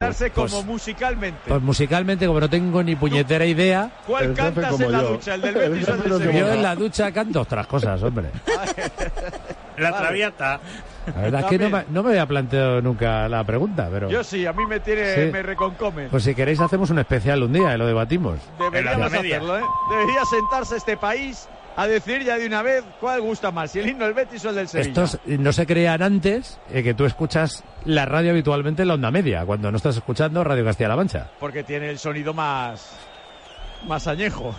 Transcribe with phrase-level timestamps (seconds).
[0.00, 1.42] Pues- como musicalmente.
[1.46, 5.08] Pues musicalmente, como no tengo ni puñetera idea, ¿Cuál el cantas como en la yo.
[5.10, 5.34] ducha?
[5.34, 8.02] ¿El del El Betis o el jefe del yo en la ducha canto otras cosas,
[8.02, 8.30] hombre.
[9.76, 10.58] La traviata.
[11.14, 14.08] La verdad es que no me, no me había planteado nunca la pregunta, pero...
[14.10, 15.30] Yo sí, a mí me tiene, Sí.
[15.32, 16.08] me reconcome.
[16.08, 18.38] Pues si queréis hacemos un especial un día y lo debatimos.
[18.58, 19.62] Deberíamos hacerlo, ¿eh?
[19.90, 21.46] Debería sentarse este país
[21.76, 24.50] a decir ya de una vez cuál gusta más, si el himno del Betis o
[24.50, 24.88] el del Sevilla.
[24.88, 29.10] Estos no se crean antes eh, que tú escuchas la radio habitualmente en la onda
[29.10, 31.30] media, cuando no estás escuchando Radio Castilla-La Mancha.
[31.40, 32.90] Porque tiene el sonido más,
[33.86, 34.54] más añejo.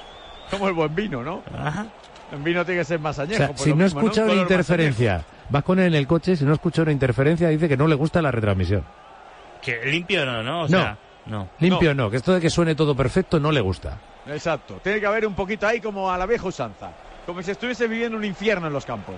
[0.50, 1.42] Como el buen vino, ¿no?
[1.58, 1.86] Ajá.
[2.32, 3.38] El vino tiene que ser más O añejo.
[3.38, 6.36] sea, pues si no mismo, escucha Un una interferencia, vas con él en el coche,
[6.36, 8.84] si no escucha una interferencia, dice que no le gusta la retransmisión.
[9.62, 10.58] Que limpio no, ¿no?
[10.62, 10.68] O No.
[10.68, 11.48] sea, no.
[11.60, 13.98] Limpio no, que esto de que suene todo perfecto no le gusta.
[14.28, 14.80] Exacto.
[14.82, 16.90] Tiene que haber un poquito ahí como a la vieja usanza.
[17.24, 19.16] Como si estuviese viviendo un infierno en los campos.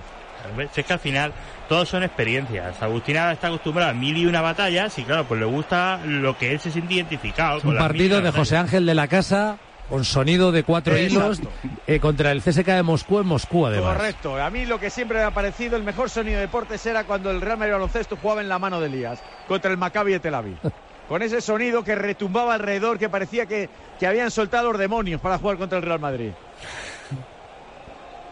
[0.75, 1.33] Es que al final
[1.69, 2.81] todos son experiencias.
[2.81, 6.53] Agustina está acostumbrado a mil y una batallas y claro, pues le gusta lo que
[6.53, 7.59] él se siente identificado.
[7.59, 8.57] Es un partido de José.
[8.57, 11.49] Ángel de la Casa con sonido de cuatro Exacto.
[11.49, 11.53] hilos
[11.87, 13.97] eh, contra el CSK de Moscú en Moscú, además.
[13.97, 14.37] Correcto.
[14.37, 17.31] A mí lo que siempre me ha parecido el mejor sonido de deportes era cuando
[17.31, 20.35] el Real Madrid baloncesto jugaba en la mano de Elías contra el Maccabi de Tel
[20.35, 20.57] Aviv.
[21.09, 25.39] Con ese sonido que retumbaba alrededor, que parecía que, que habían soltado los demonios para
[25.39, 26.33] jugar contra el Real Madrid.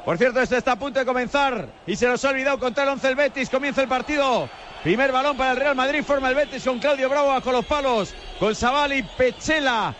[0.04, 2.92] Por cierto, esto está a punto de comenzar y se nos ha olvidado contar el
[2.92, 3.50] 11 el Betis.
[3.50, 4.48] Comienza el partido.
[4.84, 6.04] Primer balón para el Real Madrid.
[6.04, 8.14] Forma el Betis con Claudio Bravo bajo los palos.
[8.38, 9.92] Con Savali, Pechela,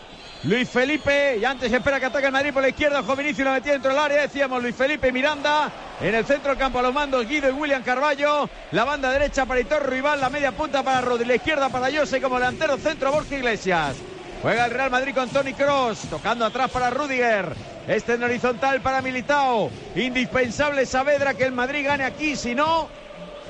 [0.43, 1.37] Luis Felipe.
[1.37, 2.99] Y antes espera que ataque el Madrid por la izquierda.
[2.99, 4.21] Ojo Vinicius lo metió dentro del área.
[4.21, 5.71] Decíamos Luis Felipe Miranda.
[6.01, 8.49] En el centro del campo a los mandos Guido y William Carballo.
[8.71, 10.21] La banda derecha para Hitor Rival.
[10.21, 11.25] La media punta para Rodri.
[11.25, 13.97] La izquierda para Jose como delantero centro Borja Iglesias.
[14.41, 17.53] Juega el Real Madrid con Tony Cross, tocando atrás para Rudiger.
[17.87, 19.71] Este en horizontal para Militao.
[19.95, 22.87] Indispensable Saavedra que el Madrid gane aquí, si no,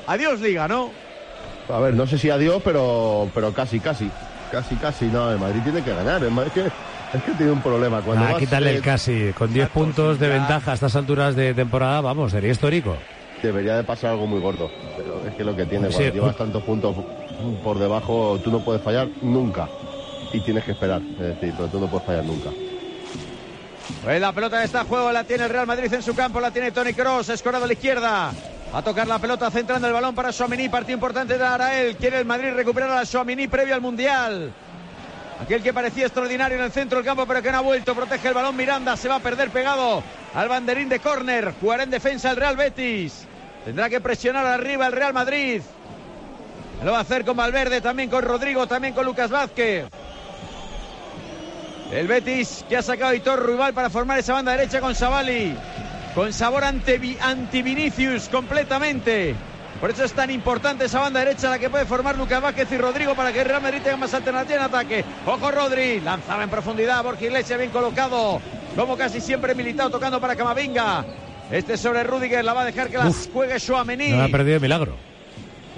[0.06, 0.92] adiós liga, ¿no?
[1.70, 4.10] A ver, no sé si adiós, pero, pero casi, casi.
[4.52, 5.06] Casi, casi.
[5.06, 6.24] No, el Madrid tiene que ganar.
[6.24, 6.72] El Madrid que,
[7.14, 8.02] es que tiene un problema.
[8.02, 9.32] Cuando Ah, vas, quítale eh, el casi.
[9.38, 12.96] Con 10 exacto, puntos de ventaja a estas alturas de temporada, vamos, sería histórico.
[13.42, 14.70] Debería de pasar algo muy gordo.
[14.98, 16.96] Pero es que lo que tiene, Sí, cuando llevas tantos puntos
[17.64, 19.68] por debajo, tú no puedes fallar nunca.
[20.34, 21.02] Y tienes que esperar.
[21.02, 22.50] Es decir, pero tú no puedes fallar nunca.
[24.04, 26.52] Pues la pelota en este juego la tiene el Real Madrid en su campo, la
[26.52, 28.32] tiene Tony Cross, escorado a la izquierda.
[28.74, 31.96] A tocar la pelota, centrando el balón para Suamini, partido importante de Arael.
[31.96, 34.52] Quiere el Madrid recuperar a Suamini previo al Mundial.
[35.42, 37.94] Aquel que parecía extraordinario en el centro del campo, pero que no ha vuelto.
[37.94, 40.04] Protege el balón Miranda, se va a perder pegado
[40.34, 41.54] al banderín de córner.
[41.62, 43.26] Jugará en defensa el Real Betis.
[43.64, 45.62] Tendrá que presionar arriba el Real Madrid.
[46.84, 49.86] Lo va a hacer con Valverde, también con Rodrigo, también con Lucas Vázquez.
[51.92, 55.56] El Betis que ha sacado a Hitor Rival para formar esa banda derecha con Savali.
[56.16, 59.36] Con sabor ante, anti Vinicius completamente.
[59.80, 62.78] Por eso es tan importante esa banda derecha la que puede formar Lucas Vázquez y
[62.78, 65.06] Rodrigo para que Real Madrid tenga más alternativa en ataque.
[65.26, 68.42] Ojo Rodri, lanzaba en profundidad, Borja Iglesias bien colocado.
[68.76, 71.06] Como casi siempre militado tocando para Camavinga.
[71.52, 73.32] Este sobre Rudiger la va a dejar que la Uf.
[73.32, 74.10] juegue Suamení.
[74.10, 74.96] No ha perdido el milagro.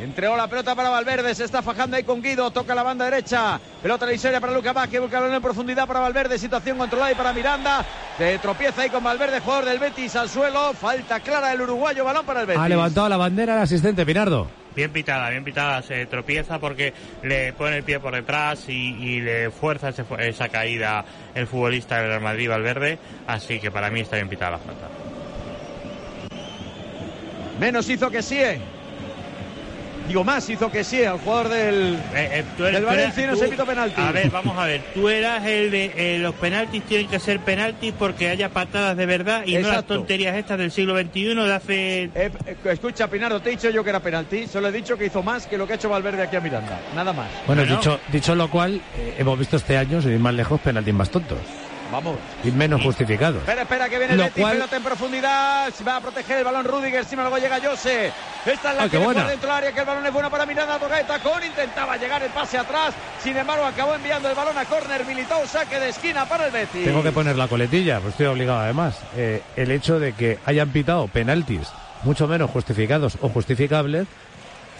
[0.02, 3.60] Entregó la pelota para Valverde, se está fajando ahí con Guido, toca la banda derecha,
[3.82, 7.86] pelota lisoria para Luca Vázquez, busca en profundidad para Valverde, situación controlada y para Miranda,
[8.20, 12.26] se tropieza ahí con Valverde, jugador del Betis al suelo, falta clara del uruguayo, balón
[12.26, 12.62] para el Betis.
[12.62, 14.46] Ha levantado la bandera el asistente, Pinardo.
[14.76, 15.82] Bien pitada, bien pitada.
[15.82, 16.94] Se tropieza porque
[17.24, 21.98] le pone el pie por detrás y, y le fuerza ese esa caída el futbolista
[21.98, 23.00] del Real Madrid, Valverde.
[23.26, 24.90] Así que para mí está bien pitada la falta.
[27.58, 28.38] Menos hizo que sí.
[30.10, 31.94] Digo, más hizo que sí al jugador del...
[32.16, 34.02] Eh, eh, tú Del tú Valencia y no se pitó penalti.
[34.02, 34.82] A ver, vamos a ver.
[34.96, 39.06] Tú eras el de eh, los penaltis tienen que ser penaltis porque haya patadas de
[39.06, 42.04] verdad y no las tonterías estas del siglo XXI de hace...
[42.06, 45.06] Eh, eh, escucha, Pinardo, te he dicho yo que era penalti, solo he dicho que
[45.06, 47.28] hizo más que lo que ha hecho Valverde aquí a Miranda, nada más.
[47.46, 47.78] Bueno, Bueno.
[47.78, 51.12] dicho, dicho lo cual, eh, hemos visto este año, sin ir más lejos, penaltis más
[51.12, 51.38] tontos
[51.92, 52.18] Vamos.
[52.44, 53.40] y menos justificados.
[53.40, 56.44] Espera, espera, que viene el Betis, cual- pelota en profundidad, se va a proteger el
[56.44, 58.12] balón Rudiger, si no luego llega Jose.
[58.46, 59.22] Esta es la Ah, que buena.
[59.24, 61.98] por dentro del área, que el balón es bueno para Miranda, toca de tacón, intentaba
[61.98, 62.94] llegar el pase atrás,
[63.24, 66.86] sin embargo acabó enviando el balón a córner, Militao, saque de esquina para el Betis.
[66.86, 69.00] Tengo que poner la coletilla, pues estoy obligado además.
[69.18, 71.68] Eh, el hecho de que hayan pitado penaltis
[72.04, 74.08] mucho menos justificados o justificables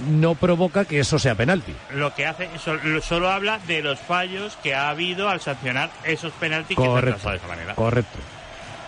[0.08, 1.76] no provoca que eso sea penalti.
[1.92, 6.32] Lo que hace solo, solo habla de los fallos que ha habido al sancionar esos
[6.34, 7.30] penaltis que se han Correcto.
[7.30, 7.76] de esa manera.
[7.76, 8.18] Correcto.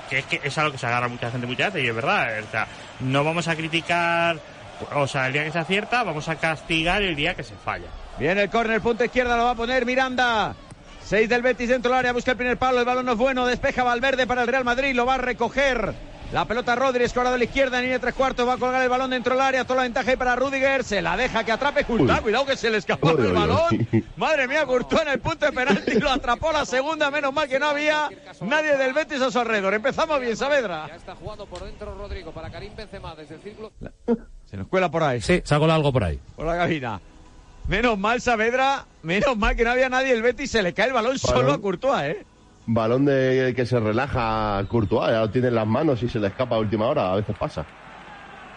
[0.10, 2.28] que es que es algo que se agarra mucha gente muchas veces y es verdad.
[2.48, 2.68] O sea,
[3.00, 4.38] no vamos a criticar,
[4.94, 7.88] o sea, el día que se acierta, vamos a castigar el día que se falla.
[8.20, 10.54] Viene el córner, punto izquierda, lo va a poner Miranda.
[11.04, 13.46] Seis del Betis dentro del área, busca el primer palo, el balón no es bueno,
[13.46, 15.94] despeja Valverde para el Real Madrid, lo va a recoger.
[16.32, 18.88] La pelota Rodríguez, corado a la izquierda, en línea tres cuartos, va a colgar el
[18.88, 21.84] balón dentro del área, toda la ventaja ahí para Rudiger, se la deja que atrape
[21.84, 23.60] Courtois, cuidado que se le escapó Uy, el uy, balón.
[23.92, 24.06] uy.
[24.16, 27.60] Madre mía, Courtois en el punto de penalti, lo atrapó la segunda, menos mal que
[27.60, 29.74] no había nadie del Betis a su alrededor.
[29.74, 30.88] Empezamos bien, Saavedra.
[30.88, 33.74] Ya está jugando por dentro Rodrigo para Karim Benzema desde el círculo.
[34.50, 35.20] Se nos cuela por ahí.
[35.20, 36.18] Sí, se ha colado algo por ahí.
[36.38, 37.02] por la cabina.
[37.68, 40.94] Menos mal, Saavedra, menos mal que no había nadie el Betis, se le cae el
[40.94, 42.26] balón solo a Courtois, ¿eh?
[42.68, 46.28] Balón de que se relaja Courtois, ya lo tiene en las manos y se le
[46.28, 47.66] escapa a última hora, a veces pasa.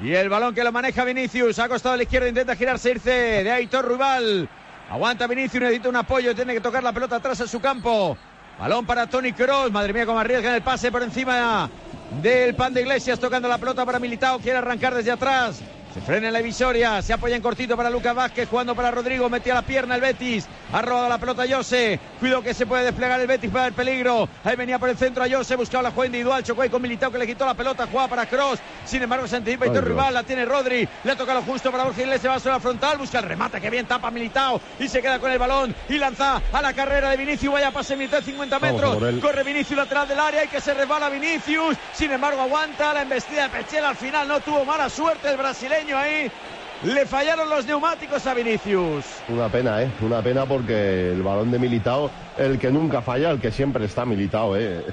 [0.01, 3.11] Y el balón que lo maneja Vinicius, ha costado a la izquierda, intenta girarse, irse
[3.11, 4.49] de Aitor Ruibal.
[4.91, 8.17] Aguanta Vinicius, necesita un apoyo, tiene que tocar la pelota atrás en su campo.
[8.59, 11.71] Balón para Tony Kroos, madre mía cómo arriesga en el pase por encima
[12.23, 15.63] del pan de Iglesias, tocando la pelota para Militao, quiere arrancar desde atrás.
[15.95, 19.31] Se frena en la divisoria, se apoya en cortito para Lucas Vázquez, jugando para Rodrigo,
[19.31, 23.21] metía la pierna el Betis, ha robado la pelota Jose, cuidado que se puede desplegar
[23.21, 26.07] el Betis para el peligro, ahí venía por el centro a Jose, buscaba la jugada
[26.07, 29.29] individual, chocó ahí con Militao que le quitó la pelota, jugaba para Cross, sin embargo
[29.29, 29.95] se anticipa Ay, Aitor Dios.
[29.95, 32.99] Ruibal, la tiene Rodri, le ha tocado justo para Borja Iglesias, va sobre la frontal,
[32.99, 36.43] busca el remate, que bien tapa Militao y se queda con el balón y lanza
[36.53, 40.09] a la carrera de Vinicius, vaya pase Militao de 50 Vamos metros, corre Vinicius lateral
[40.09, 43.97] del área y que se resbala Vinicius, sin embargo aguanta la embestida de Pechela, al
[43.97, 46.31] final no tuvo mala suerte el brasileño ahí,
[46.85, 49.05] le fallaron los neumáticos a Vinicius.
[49.29, 49.91] Una pena, ¿eh?
[50.01, 54.05] Una pena porque el balón de Militao, el que nunca falla, el que siempre está
[54.05, 54.85] Militao, ¿eh?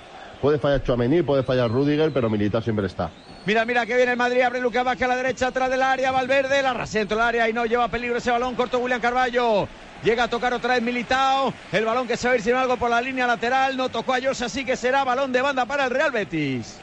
[0.41, 3.09] Puede fallar Chouameni, puede fallar Rudiger, pero Militao siempre está.
[3.45, 6.11] Mira, mira que viene el Madrid, abre Lucas Vázquez a la derecha, atrás del área,
[6.11, 9.67] Valverde, la rasea dentro del área y no lleva peligro ese balón, corto William Carballo.
[10.03, 12.77] Llega a tocar otra vez Militao, el balón que se va a ir sin algo
[12.77, 15.85] por la línea lateral, no tocó a Llosa, así que será balón de banda para
[15.85, 16.79] el Real Betis.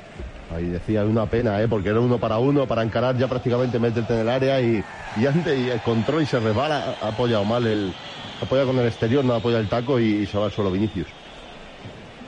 [0.55, 1.69] Ahí decía, una pena, ¿eh?
[1.69, 4.83] Porque era uno para uno, para encarar ya prácticamente meterte en el área y,
[5.21, 7.93] y antes y el control y se resbala, ha apoyado mal el...
[8.41, 11.09] Apoya con el exterior, no apoya el taco y, y se va al suelo Vinicius.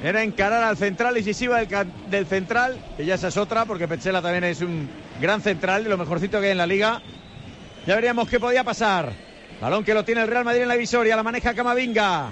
[0.02, 3.86] Era encarar al central decisiva del, ca- del central, que ya esa es otra, porque
[3.86, 4.88] Pechela también es un
[5.20, 7.00] gran central, de lo mejorcito que hay en la liga.
[7.86, 9.12] Ya veríamos qué podía pasar.
[9.60, 12.30] Balón que lo tiene el Real Madrid en la visoria, la maneja Camavinga.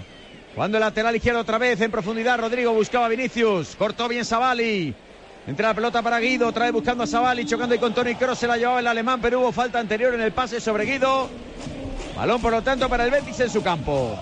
[0.54, 4.92] Cuando el lateral izquierdo otra vez en profundidad, Rodrigo buscaba a Vinicius, cortó bien Savali.
[5.48, 8.38] Entra la pelota para Guido, otra vez buscando a Savali, chocando ahí con Tony Kroos,
[8.38, 11.30] se la llevaba el alemán, pero hubo falta anterior en el pase sobre Guido.
[12.14, 14.18] Balón, por lo tanto, para el Betis en su campo.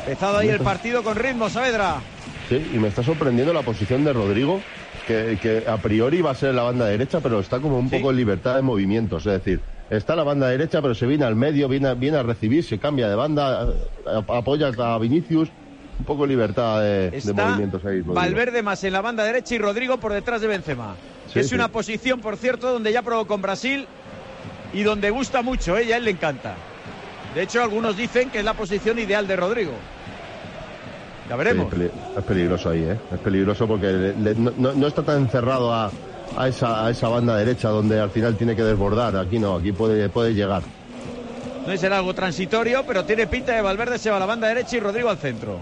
[0.00, 2.00] Empezado ahí el partido con ritmo, Saavedra.
[2.48, 4.60] Sí, y me está sorprendiendo la posición de Rodrigo,
[5.06, 7.96] que, que a priori va a ser la banda derecha, pero está como un Sí.
[7.98, 9.26] poco en libertad de movimientos.
[9.26, 9.60] Es decir,
[9.90, 12.80] está la banda derecha, pero se viene al medio, viene, a- viene a recibir, se
[12.80, 15.50] cambia de banda, a- apoya a Vinicius.
[15.98, 17.98] Un poco libertad de, de Está movimientos ahí.
[17.98, 18.14] Rodrigo.
[18.14, 20.94] Valverde más en la banda derecha y Rodrigo por detrás de Benzema.
[21.32, 21.54] Sí, es sí.
[21.54, 23.86] una posición, por cierto, donde ya probó con Brasil
[24.72, 25.84] y donde gusta mucho, ¿eh?
[25.84, 26.54] y a él le encanta.
[27.34, 29.72] De hecho, algunos dicen que es la posición ideal de Rodrigo.
[31.28, 31.66] Ya Sí, veremos.
[31.66, 32.98] es, peli- es peligroso ahí, ¿eh?
[33.12, 35.90] Es peligroso porque le- le- no, no- no está tan encerrado a,
[36.36, 39.16] a esa, a esa banda derecha donde al final tiene que desbordar.
[39.16, 40.62] Aquí no, aquí puede, puede llegar.
[41.66, 44.76] No será algo transitorio, pero tiene pinta de Valverde se va a la banda derecha
[44.76, 45.58] y Rodrigo al centro.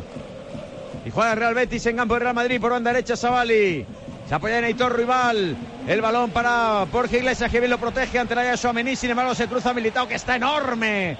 [1.06, 3.84] Y juega el Real Betis en campo de Real Madrid por banda derecha Savali.
[4.28, 5.56] Se apoya en Heitor Rival.
[5.87, 8.96] El balón para Borja Iglesias que bien lo protege ante la Suamení.
[8.96, 11.16] Sin embargo se cruza Militao que está enorme.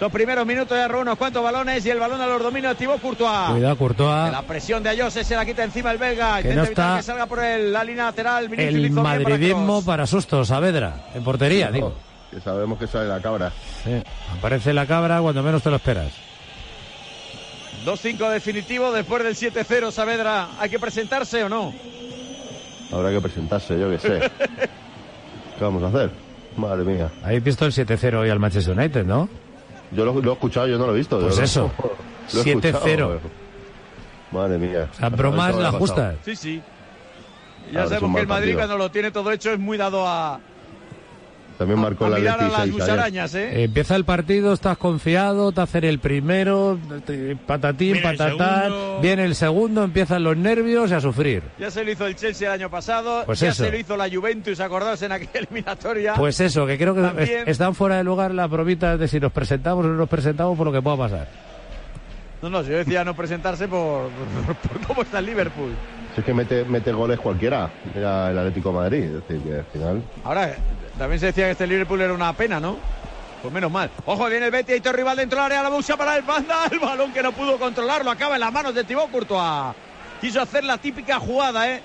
[0.00, 3.50] Los primeros minutos ya unos cuantos balones y el balón a los dominios activó Courtois.
[3.52, 4.32] Cuidado, Courtois.
[4.32, 6.42] La presión de Ayose se la quita encima el belga.
[6.42, 8.48] Que Intenta no evitar está que salga por el- la línea lateral.
[8.48, 9.84] Vinicius El para madridismo Kroos.
[9.84, 11.06] para sustos, Saavedra.
[11.14, 11.94] En portería, digo.
[12.34, 13.52] Que sabemos que sale la cabra.
[13.84, 14.02] Sí.
[14.36, 16.12] Aparece la cabra cuando menos te lo esperas.
[17.86, 20.48] 2-5 definitivo después del 7-0, Saavedra.
[20.58, 21.72] ¿Hay que presentarse o no?
[22.90, 24.18] Habrá que presentarse, yo qué sé.
[25.58, 26.10] ¿Qué vamos a hacer?
[26.56, 27.08] Madre mía.
[27.22, 29.28] Habéis visto el 7-0 hoy al Manchester United, ¿no?
[29.92, 31.20] Yo lo, lo he escuchado, yo no lo he visto.
[31.20, 31.70] Pues eso.
[32.32, 32.66] lo he 7-0.
[32.66, 33.20] escuchado,
[34.32, 34.88] Madre mía.
[34.98, 36.16] Las bromas las justas.
[36.24, 36.62] Sí, sí.
[37.72, 38.58] Ya sabemos que el Madrid partido.
[38.58, 40.40] cuando lo tiene todo hecho es muy dado a,
[41.58, 42.72] También marcó a la mirar a las 16 ayer.
[42.94, 43.62] musarañas, ¿eh?
[43.64, 49.84] Empieza el partido, estás confiado, te hacer el primero, te- patatín, patatán, viene el segundo,
[49.84, 51.42] empiezan los nervios y a sufrir.
[51.58, 53.64] Ya se lo hizo el Chelsea el año pasado, Pues ya eso.
[53.64, 56.14] se lo hizo la Juventus, acordaos en aquella eliminatoria.
[56.14, 59.20] Pues eso, que creo que También- es- están fuera de lugar las bromitas de si
[59.20, 61.28] nos presentamos o no nos presentamos por lo que pueda pasar.
[62.42, 64.10] No, no, si yo decía no presentarse por,
[64.46, 65.70] por, por cómo está el Liverpool.
[66.14, 67.70] Si es que mete, mete goles cualquiera.
[67.94, 69.02] Mira el Atlético de Madrid.
[69.04, 70.02] Es decir, que al final.
[70.24, 70.54] Ahora,
[70.98, 72.76] También se decía que este Liverpool era una pena, ¿no?
[73.42, 73.90] Pues menos mal.
[74.06, 76.78] Ojo, viene el Betis, Aitor rival dentro del área, la busca para el banda, el
[76.78, 79.74] balón que no pudo controlarlo, acaba en las manos de Thibaut Courtois.
[80.20, 81.82] Quiso hacer la típica jugada, ¿eh?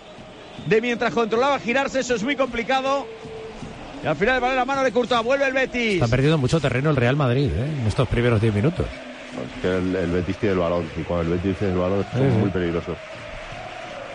[0.67, 3.07] De mientras controlaba girarse, eso es muy complicado.
[4.03, 5.95] Y al final el balón en la mano de Courtois, vuelve el Betis.
[5.95, 7.65] Está perdiendo mucho terreno el Real Madrid ¿eh?
[7.81, 8.85] en estos primeros 10 minutos.
[8.85, 12.03] Es que el, el Betis tiene el balón y cuando el Betis tiene el balón
[12.13, 12.23] Sí, sí.
[12.23, 12.95] muy peligrosos.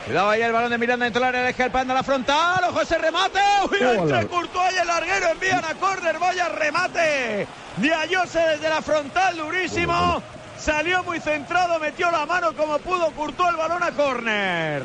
[0.06, 2.62] Cuidado ahí el balón de Miranda dentro del área, deja el panda a la frontal,
[2.68, 3.38] ojo ese remate,
[3.70, 7.46] uy, entre Courtois y el larguero envían a córner, vaya remate
[7.78, 10.22] de Ayose desde la frontal, durísimo,
[10.58, 14.82] salió muy centrado, metió la mano como pudo, Courtois el balón a córner,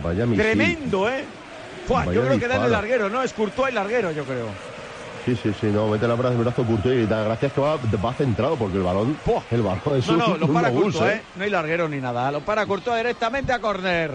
[0.00, 0.44] Vaya misil.
[0.44, 1.24] tremendo, eh.
[1.88, 2.68] Fua, yo creo que da en el disparo.
[2.68, 4.46] larguero, no, es Courtois y larguero, yo creo.
[5.26, 7.76] Sí, sí, sí, no, mete la brazo, el brazo Courtois y da gracias que va,
[7.76, 9.16] va centrado porque el balón,
[9.50, 11.16] el balón es No, un, no, lo un para obús, Courtois, ¿eh?
[11.16, 11.22] ¿eh?
[11.34, 12.30] No hay larguero ni nada.
[12.30, 14.12] Lo para Courtois directamente a córner.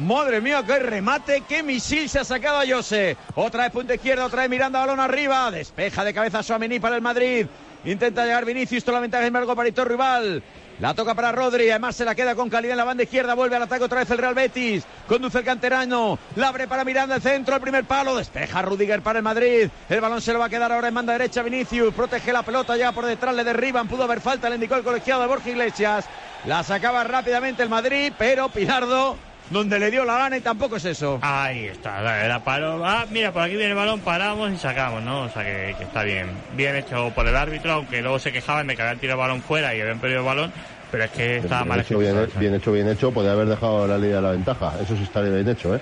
[0.00, 3.18] Madre mía, qué remate, qué misil se ha sacado a Jose.
[3.34, 5.50] Otra vez punta izquierda, otra vez Miranda, balón arriba.
[5.50, 7.46] Despeja de cabeza Suamení para el Madrid.
[7.84, 10.42] Intenta llegar Vinicius, toda la ventaja en embargo para Rival.
[10.78, 13.56] La toca para Rodri, además se la queda con calidad en la banda izquierda, vuelve
[13.56, 17.20] al ataque otra vez el Real Betis, conduce el canterano, la abre para Miranda, el
[17.20, 20.48] centro, el primer palo, despeja Rudiger para el Madrid, el balón se lo va a
[20.48, 24.04] quedar ahora en banda derecha Vinicius, protege la pelota, llega por detrás, le derriban, pudo
[24.04, 26.06] haber falta, le indicó el colegiado de Borja Iglesias,
[26.46, 29.18] la sacaba rápidamente el Madrid, pero Pinardo,
[29.50, 31.18] donde le dio la gana y tampoco es eso.
[31.22, 32.84] Ahí está, era paro.
[32.84, 35.22] Ah, mira, por aquí viene el balón, paramos y sacamos, ¿no?
[35.22, 36.28] O sea que, que está bien.
[36.54, 39.42] Bien hecho por el árbitro, aunque luego se quejaban de que habían tirado el balón
[39.42, 40.52] fuera y habían perdido el balón,
[40.90, 43.98] pero es que estaba Bien mal hecho, bien, hecho, bien hecho, podría haber dejado la
[43.98, 44.72] liga de la ventaja.
[44.80, 45.80] Eso sí estaría bien hecho, ¿eh?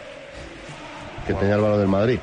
[1.26, 2.18] Que tenía el balón del Madrid.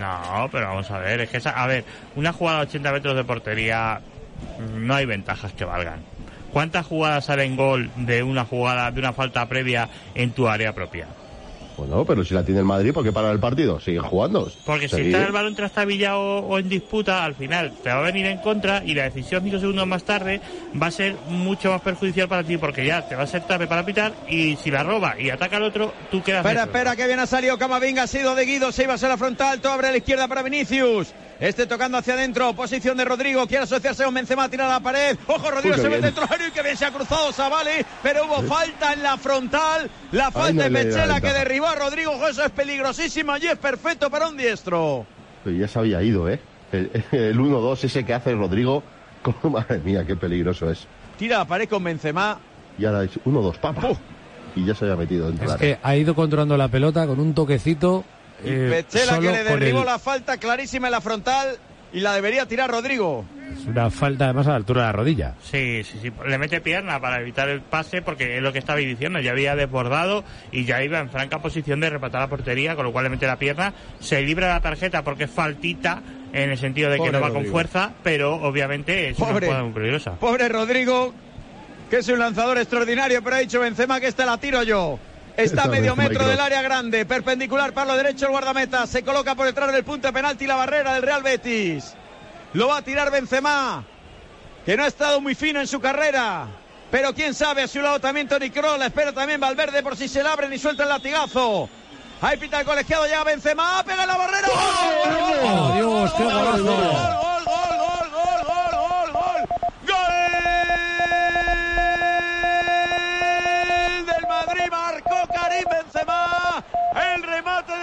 [0.00, 1.84] No, pero vamos a ver, es que esa, a ver,
[2.14, 4.00] una jugada a 80 metros de portería
[4.76, 6.00] no hay ventajas que valgan.
[6.52, 11.06] ¿Cuántas jugadas salen gol de una jugada, de una falta previa en tu área propia?
[11.76, 13.80] Bueno, pero si la tiene el Madrid, ¿por qué parar el partido?
[13.80, 14.50] Sigue jugando.
[14.66, 18.26] Porque si está el balón trastabillado o en disputa, al final te va a venir
[18.26, 20.40] en contra y la decisión cinco segundos más tarde
[20.80, 23.66] va a ser mucho más perjudicial para ti porque ya te va a ser tarde
[23.66, 26.44] para pitar y si la roba y ataca al otro, tú quedas...
[26.44, 26.78] Espera, dentro.
[26.78, 29.16] espera, que bien ha salido Camavinga, ha sido de Guido, se iba a ser la
[29.16, 31.14] frontal, todo abre a la izquierda para Vinicius.
[31.42, 35.18] Este tocando hacia adentro, posición de Rodrigo, quiere asociarse con Benzema, tira a la pared.
[35.26, 37.84] Ojo, Rodrigo Uy, se mete dentro del área y que bien se ha cruzado Savali,
[38.00, 42.12] pero hubo falta en la frontal, la falta no de Pechela que derribó a Rodrigo,
[42.12, 45.04] Ojo, eso es peligrosísimo y es perfecto para un diestro.
[45.42, 46.38] Pero ya se había ido, ¿eh?
[46.70, 48.84] El, el 1-2 ese que hace Rodrigo.
[49.42, 50.86] Madre mía, qué peligroso es.
[51.18, 52.38] Tira a la pared con Benzema.
[52.78, 53.88] Y ahora es 1-2, papa.
[54.54, 55.80] Y ya se había metido dentro Es del área.
[55.80, 58.04] que ha ido controlando la pelota con un toquecito.
[58.44, 61.56] Y eh, Pechela que le derribó el- la falta clarísima en la frontal
[61.92, 63.24] y la debería tirar Rodrigo.
[63.54, 65.34] Es una falta además a la altura de la rodilla.
[65.42, 66.10] Sí, sí, sí.
[66.26, 69.20] Le mete pierna para evitar el pase porque es lo que estabais diciendo.
[69.20, 72.92] Ya había desbordado y ya iba en franca posición de repatar la portería, con lo
[72.92, 73.74] cual le mete la pierna.
[74.00, 77.30] Se libra la tarjeta porque es faltita en el sentido de que Pobre no va
[77.30, 79.32] con fuerza, pero obviamente es Pobre.
[79.32, 80.12] una jugada muy peligrosa.
[80.14, 81.12] Pobre Rodrigo,
[81.90, 84.98] que es un lanzador extraordinario, pero ha dicho Benzema que esta la tiro yo.
[85.36, 89.34] Está a medio metro del área grande, perpendicular para lo derecho el guardameta, se coloca
[89.34, 91.94] por detrás del punto de penalti la barrera del Real Betis.
[92.52, 93.82] Lo va a tirar Benzema,
[94.66, 96.46] que no ha estado muy fino en su carrera.
[96.90, 100.08] Pero quién sabe, a su lado también Toni Kroos, la espera también Valverde por si
[100.08, 101.68] se la abren y suelta el latigazo.
[102.20, 104.48] Ahí pita el colegiado, llega Benzema, pega en la barrera.
[104.48, 105.14] ¡Gol!
[105.14, 105.40] ¡Gol!
[105.40, 105.50] ¡Gol!
[105.50, 106.32] ¡Oh, Dios, qué ¡Gol!
[106.62, 107.31] golazo!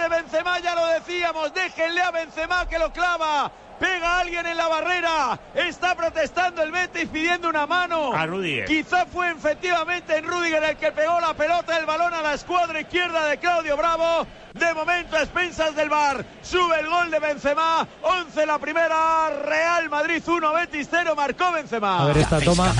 [0.00, 1.52] De Benzema ya lo decíamos.
[1.52, 3.50] Déjenle a Benzema que lo clava.
[3.78, 5.40] Pega a alguien en la barrera.
[5.54, 8.12] Está protestando el Betis pidiendo una mano.
[8.12, 8.66] A Rudiger.
[8.66, 12.80] Quizá fue efectivamente en Rudiger el que pegó la pelota, el balón a la escuadra
[12.80, 14.26] izquierda de Claudio Bravo.
[14.52, 16.24] De momento a expensas del bar.
[16.42, 17.86] Sube el gol de Benzema.
[18.02, 19.30] 11 la primera.
[19.44, 21.14] Real Madrid 1, Betis 0.
[21.16, 22.02] Marcó Benzema.
[22.02, 22.74] A ver esta toma.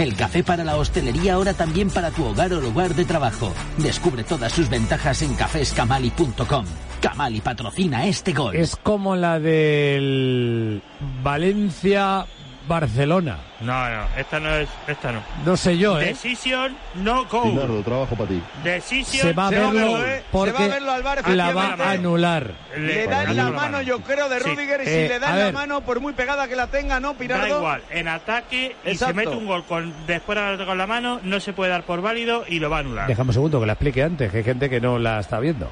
[0.00, 3.52] El café para la hostelería ahora también para tu hogar o lugar de trabajo.
[3.76, 6.64] Descubre todas sus ventajas en caféscamali.com.
[7.02, 8.56] Camali patrocina este gol.
[8.56, 10.82] Es como la del
[11.22, 12.24] Valencia
[12.70, 13.36] Barcelona.
[13.60, 15.20] No, no, esta no es, esta no.
[15.44, 16.06] No sé yo, ¿eh?
[16.06, 17.42] Decision no go.
[17.84, 18.40] Trabajo para ti.
[18.62, 20.16] Decision Se va a Se va a verlo ¿eh?
[20.18, 22.52] Se porque va a verlo al VAR, la va a anular.
[22.78, 24.48] Le dan la mano, yo creo, de Sí.
[24.50, 24.80] Rudiger.
[24.82, 25.52] Y si Eh, le dan la ver.
[25.54, 27.58] mano, por muy pegada que la tenga, ¿no, Da Pirardo?
[27.58, 29.06] igual, en ataque y Exacto.
[29.06, 32.44] se mete un gol con después con la mano, no se puede dar por válido
[32.48, 33.08] y lo va a anular.
[33.08, 35.68] Déjame un segundo que la explique antes, que hay gente que no la está viendo.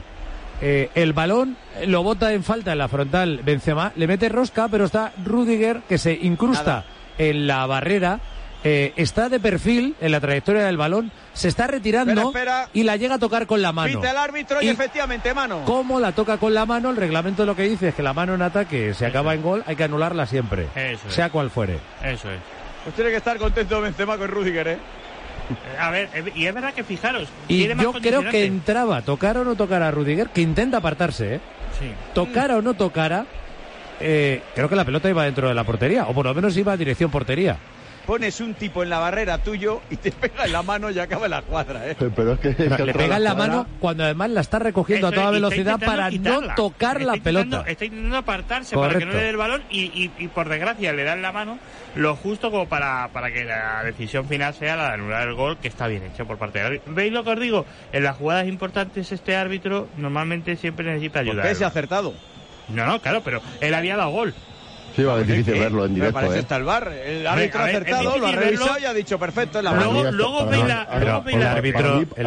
[0.60, 4.86] Eh, el balón lo bota en falta en la frontal Benzema, le mete rosca, pero
[4.86, 6.84] está Rudiger que se incrusta Nada.
[7.18, 8.18] en la barrera
[8.64, 12.70] eh, está de perfil en la trayectoria del balón, se está retirando Espera, espera.
[12.72, 14.00] y la llega a tocar con la mano.
[14.00, 15.62] Pita el árbitro y, Y- efectivamente mano.
[15.64, 16.90] ¿Cómo la toca con la mano?
[16.90, 19.62] El reglamento lo que dice es que la mano en ataque se acaba en gol,
[19.64, 21.14] hay que anularla siempre, Eso es.
[21.14, 21.78] sea cual fuere.
[22.02, 22.40] Eso es.
[22.82, 24.78] Pues tiene que estar contento Benzema con Rudiger, ¿eh?
[25.78, 27.28] A ver, eh, y es verdad que fijaros.
[27.48, 31.40] Y yo creo que entraba, tocar o no tocar a Rudiger, que intenta apartarse, ¿eh?
[31.78, 31.92] Sí.
[32.12, 33.26] tocara o no tocara,
[34.00, 36.72] eh, creo que la pelota iba dentro de la portería, o por lo menos iba
[36.72, 37.56] a dirección portería.
[38.08, 41.28] Pones un tipo en la barrera tuyo y te pega en la mano y acaba
[41.28, 41.94] la cuadra, ¿eh?
[42.16, 45.08] Pero es que, es que Le pega en la mano cuando además la está recogiendo
[45.08, 47.64] Eso a toda velocidad para no tocar Está la pelota.
[47.66, 50.94] Está intentando apartarse para que no le dé el balón y, y- y por desgracia
[50.94, 51.58] le dan la mano
[51.96, 55.58] lo justo como para, para que la decisión final sea la de anular el gol,
[55.58, 56.94] que está bien hecho por parte árbitro.
[56.94, 57.66] ¿Veis lo que os digo?
[57.92, 61.42] En las jugadas importantes este árbitro normalmente siempre necesita ayuda.
[61.42, 62.14] Porque se ha acertado.
[62.68, 64.34] No, no, claro, pero él había dado gol.
[64.98, 65.60] Sí, va, es difícil ¿Qué?
[65.60, 66.40] verlo en Me directo, parece ¿eh?
[66.40, 66.88] está el bar.
[66.92, 68.78] El a árbitro ha acertado, lo ha revisado verlo.
[68.80, 71.32] y ha dicho perfecto en la Luego- luego la- luego el la- árbitro- para mí-
[71.32, 71.54] el para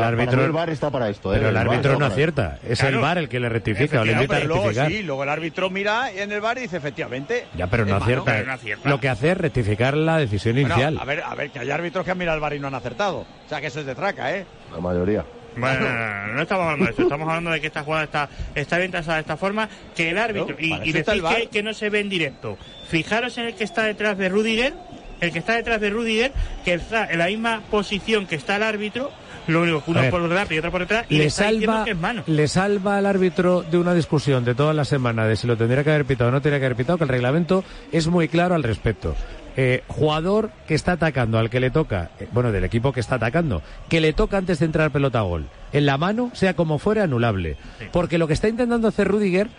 [0.08, 1.38] árbitro- mí el VAR está para esto, ¿eh?
[1.38, 2.96] Pero el VAR árbitro no acierta, es Claro.
[2.96, 4.92] el VAR el que le rectifica o le invita a Pero luego rectificar.
[4.92, 7.48] sí, luego el árbitro mira en el bar y dice efectivamente.
[7.58, 8.06] Ya, pero no mano.
[8.06, 8.32] acierta.
[8.32, 8.90] pero no acierta.
[8.90, 10.98] Lo que hace es rectificar la decisión Bueno, inicial.
[10.98, 12.75] a ver, a ver, que hay árbitros que han mirado el bar y no han
[12.75, 13.18] acertado.
[13.20, 14.46] O sea que eso es de traca, ¿eh?
[14.74, 15.25] La mayoría.
[15.55, 15.86] Bueno,
[16.34, 19.15] no, estamos hablando de eso, estamos hablando de que esta jugada está, está bien tasada
[19.15, 22.10] de esta forma, que el árbitro, y, y decís que, que no se ve en
[22.10, 22.58] directo.
[22.89, 24.74] Fijaros en el que está detrás de Rudiger,
[25.20, 26.31] el que está detrás de Rudiger,
[26.63, 29.12] que está en la misma posición que está el árbitro,
[29.48, 31.84] lo único que uno por delante y otro por detrás, y le, le está salva,
[31.84, 32.24] que es mano.
[32.27, 35.84] le salva al árbitro de una discusión de toda la semana de si lo tendría
[35.84, 38.55] que haber pitado o no tendría que haber pitado, que el reglamento es muy claro
[38.55, 39.15] al respecto.
[39.63, 43.18] Eh, jugador que está atacando al que le toca, eh, bueno, del equipo que está
[43.18, 46.80] atacando, que le toca antes de entrar pelota a gol, en la mano, sea como
[46.80, 47.58] fuere, anulable.
[47.91, 49.50] Porque lo que está intentando hacer Rudiger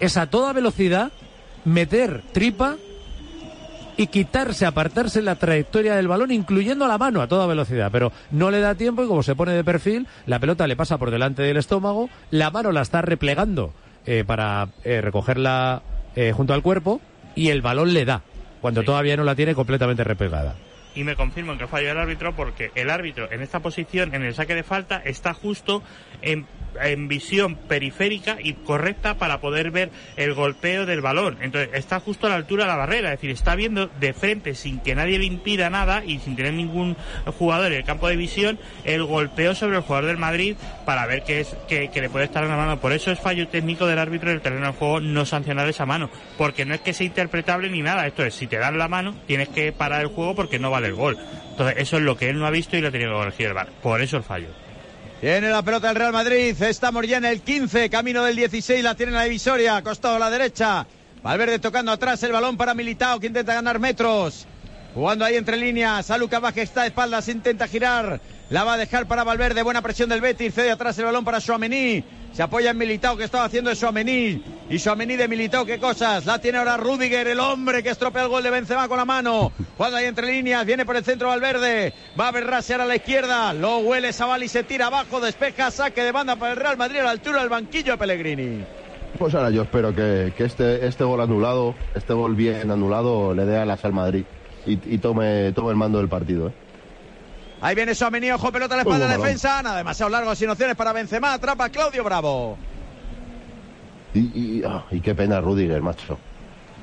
[0.00, 1.12] es a toda velocidad
[1.64, 2.76] meter tripa
[3.96, 7.88] y quitarse, apartarse la trayectoria del balón, incluyendo la mano a toda velocidad.
[7.90, 10.98] Pero no le da tiempo y como se pone de perfil, la pelota le pasa
[10.98, 13.72] por delante del estómago, la mano la está replegando
[14.04, 15.80] eh, para eh, recogerla
[16.16, 17.00] eh, junto al cuerpo
[17.38, 18.22] y el balón le da,
[18.60, 18.86] cuando Sí.
[18.86, 20.54] todavía no la tiene completamente replegada.
[20.94, 24.34] y me confirmo que falló el árbitro porque el árbitro en esta posición, en el
[24.34, 25.82] saque de falta, está justo
[26.22, 26.44] en,
[26.82, 31.38] en visión periférica y correcta para poder ver el golpeo del balón.
[31.40, 34.54] Entonces está justo a la altura de la barrera, es decir, está viendo de frente
[34.54, 36.96] sin que nadie le impida nada y sin tener ningún
[37.38, 41.22] jugador en el campo de visión el golpeo sobre el jugador del Madrid para ver
[41.22, 42.80] que es que, que le puede estar en la mano.
[42.80, 46.10] Por eso es fallo técnico del árbitro del terreno de juego no sancionar esa mano,
[46.36, 48.06] porque no es que sea interpretable ni nada.
[48.06, 50.88] Esto es, si te dan la mano, tienes que parar el juego porque no vale
[50.88, 51.16] el gol.
[51.50, 53.46] Entonces, eso es lo que él no ha visto y lo ha tenido que corregir
[53.46, 53.68] el VAR.
[53.82, 54.67] Por eso el fallo.
[55.20, 56.54] Tiene la pelota el Real Madrid.
[57.08, 58.84] Ya en el 15, camino del 16.
[58.84, 60.86] La tiene en la divisoria, costado a la derecha.
[61.24, 64.46] Valverde tocando atrás el balón para Militao, que intenta ganar metros.
[64.94, 66.08] Jugando ahí entre líneas.
[66.12, 68.20] A Lucas Vázquez está de espaldas, intenta girar.
[68.50, 69.62] La va a dejar para Valverde.
[69.62, 70.54] Buena presión del Betis.
[70.54, 72.02] Cede atrás el balón para Suamení.
[72.32, 74.42] Se apoya en Militao, que estaba haciendo Suamení.
[74.70, 76.24] Y Suamení de Militao, qué cosas.
[76.24, 79.52] La tiene ahora Rudiger, el hombre que estropea el gol de Benzema con la mano.
[79.76, 80.64] Jugando ahí entre líneas.
[80.64, 81.92] Viene por el centro Valverde.
[82.18, 83.52] Va a ahora a la izquierda.
[83.52, 85.20] Lo huele Sabal y se tira abajo.
[85.20, 85.70] Despeja.
[85.70, 88.64] Saque de banda para el Real Madrid a la altura del banquillo de Pellegrini.
[89.18, 93.44] Pues ahora yo espero que, que este, este gol anulado, este gol bien anulado, le
[93.44, 94.24] dé alas al Madrid
[94.66, 96.48] y, y tome, tome el mando del partido.
[96.48, 96.52] ¿eh?
[97.60, 99.62] Ahí viene Suamení, ojo, pelota a la espalda de la defensa.
[99.62, 101.32] Nada demasiado largo, sin opciones para Benzema.
[101.32, 102.56] Atrapa a Claudio Bravo.
[104.14, 106.18] Y, y, ah, y qué pena Rudiger, macho.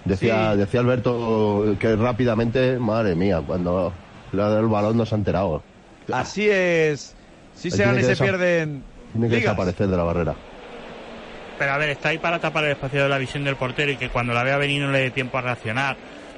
[0.04, 0.60] Decía, Sí.
[0.60, 3.92] decía Alberto que rápidamente, madre mía, cuando
[4.32, 5.64] le ha dado el balón no se ha enterado.
[6.12, 7.16] Así es.
[7.56, 8.84] Si se dan y se pierden.
[9.14, 9.56] Tiene que ligas.
[9.56, 10.36] desaparecer de la barrera.
[11.58, 13.96] Pero a ver, está ahí para tapar el espacio de la visión del portero y
[13.96, 15.96] que cuando la vea venir no le dé tiempo a reaccionar.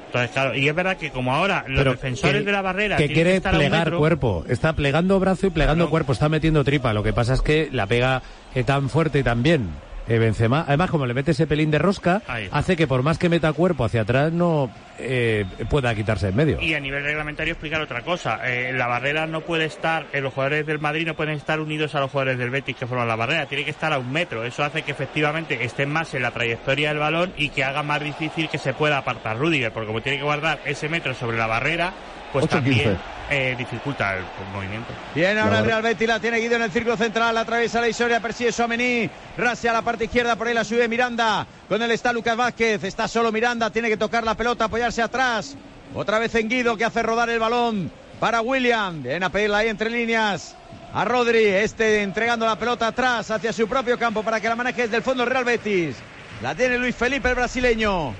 [0.07, 2.97] Entonces, claro, y es verdad que como ahora los Pero defensores que- de la barrera
[2.97, 5.89] que quiere estar plegar metro, cuerpo, está plegando brazo y plegando Claro.
[5.91, 6.93] cuerpo, está metiendo tripa.
[6.93, 8.21] Lo que pasa es que la pega
[8.55, 9.69] eh, tan fuerte y tan bien
[10.07, 10.63] eh, Benzema.
[10.67, 13.83] Además, como le mete ese pelín de rosca, hace que por más que meta cuerpo
[13.83, 16.61] hacia atrás no eh, pueda quitarse en medio.
[16.61, 18.39] Y a nivel reglamentario explicar otra cosa.
[18.43, 21.95] Eh, la barrera no puede estar, eh, los jugadores del Madrid no pueden estar unidos
[21.95, 23.45] a los jugadores del Betis que forman la barrera.
[23.45, 24.43] Tiene que estar a un metro.
[24.43, 28.01] Eso hace que efectivamente estén más en la trayectoria del balón y que haga más
[28.01, 29.71] difícil que se pueda apartar Rudiger.
[29.71, 31.93] Porque como tiene que guardar ese metro sobre la barrera,
[32.31, 32.49] pues 8-15.
[32.49, 32.97] también
[33.29, 34.93] eh, dificulta el, el movimiento.
[35.13, 38.19] Bien, ahora el Real Betis la tiene Guido en el círculo central, atraviesa la historia,
[38.19, 42.13] persigue Suamení, rase a la parte izquierda, por ahí la sube Miranda, con él está
[42.13, 45.55] Lucas Vázquez, está solo Miranda, tiene que tocar la pelota, apoyarse atrás,
[45.93, 49.67] otra vez en Guido que hace rodar el balón para William, viene a pedirla ahí
[49.67, 50.55] entre líneas
[50.93, 54.83] a Rodri, este entregando la pelota atrás hacia su propio campo para que la maneje
[54.83, 55.97] desde el fondo Real Betis,
[56.41, 58.13] la tiene Luis Felipe el brasileño.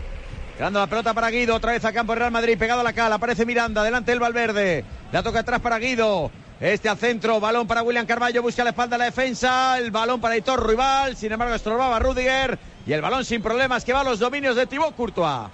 [0.59, 3.15] Ganando la pelota para Guido, otra vez a campo Real Madrid, pegado a la cala,
[3.15, 7.81] aparece Miranda, delante el Valverde, la toca atrás para Guido, este al centro, balón para
[7.81, 11.97] William Carballo, busca la espalda la defensa, el balón para Hitor Rival, sin embargo estorbaba
[11.99, 12.59] Rudiger.
[12.85, 15.49] Y el balón sin problemas que va a los dominios de Thibaut Courtois.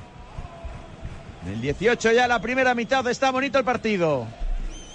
[1.46, 4.26] En el 18 ya la primera mitad está bonito el partido.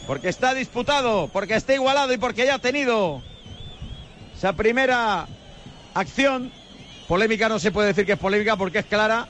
[0.06, 3.22] Porque está disputado, porque está igualado y porque ya ha tenido
[4.34, 5.26] esa primera
[5.92, 6.50] acción.
[7.06, 9.28] Polémica no se puede decir que es polémica porque es clara.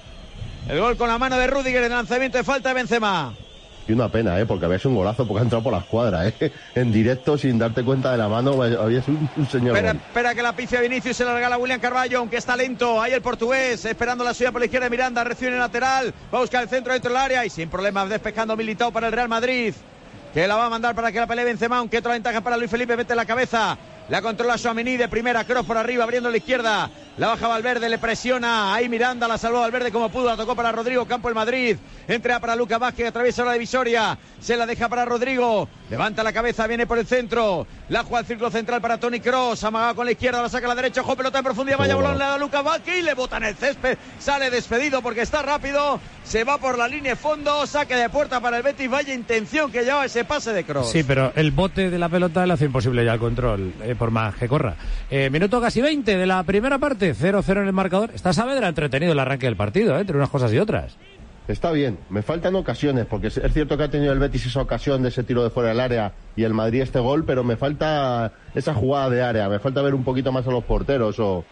[0.68, 3.34] El gol con la mano de Rudiger en lanzamiento de falta de Benzema.
[3.88, 4.44] Y una pena, ¿eh?
[4.44, 6.52] Porque había sido un golazo porque ha entrado por la escuadra, ¿eh?
[6.74, 10.42] En directo, sin darte cuenta de la mano, había sido un, un señor Espera, que
[10.42, 13.00] la picia Vinicius se la regala a William Carballo, aunque está lento.
[13.00, 16.12] Ahí el portugués, esperando la suya por la izquierda de Miranda, recibe en el lateral,
[16.32, 19.12] va a buscar el centro dentro del área y sin problemas despejando Militao para el
[19.14, 19.72] Real Madrid.
[20.34, 22.70] Que la va a mandar para que la pelee Benzema, aunque otra ventaja para Luis
[22.70, 23.78] Felipe, mete la cabeza.
[24.10, 26.90] La controla Suamení de primera, cross por arriba, abriendo la izquierda.
[27.18, 28.72] La baja Valverde, le presiona.
[28.72, 30.26] Ahí Miranda la salvó Valverde como pudo.
[30.26, 31.76] La tocó para Rodrigo Campo el Madrid.
[32.06, 34.16] Entra para Lucas Vázquez, atraviesa la divisoria.
[34.40, 35.68] Se la deja para Rodrigo.
[35.90, 37.66] Levanta la cabeza, viene por el centro.
[37.88, 39.64] La juega al círculo central para Tony Cross.
[39.64, 41.00] Amagado con la izquierda, la saca a la derecha.
[41.00, 41.76] Ojo, pelota en profundidad.
[41.78, 42.00] Vaya Oh.
[42.00, 43.98] bolón, le da Lucas Vázquez y le bota en el césped.
[44.20, 45.98] Sale despedido porque está rápido.
[46.22, 47.66] Se va por la línea de fondo.
[47.66, 48.88] Saque de puerta para el Betis.
[48.88, 50.92] Vaya intención que lleva ese pase de Cross.
[50.92, 54.12] Sí, pero el bote de la pelota le hace imposible ya el control, eh, por
[54.12, 54.76] más que corra.
[55.10, 58.10] Eh, minuto casi 20 de la primera parte, 0-0 en el marcador.
[58.14, 60.96] Está Saavedra entretenido el arranque del partido, eh, entre unas cosas y otras.
[61.48, 65.02] Está bien, me faltan ocasiones, porque es cierto que ha tenido el Betis esa ocasión
[65.02, 68.32] de ese tiro de fuera del área y el Madrid este gol, pero me falta
[68.54, 71.46] esa jugada de área, me falta ver un poquito más a los porteros o,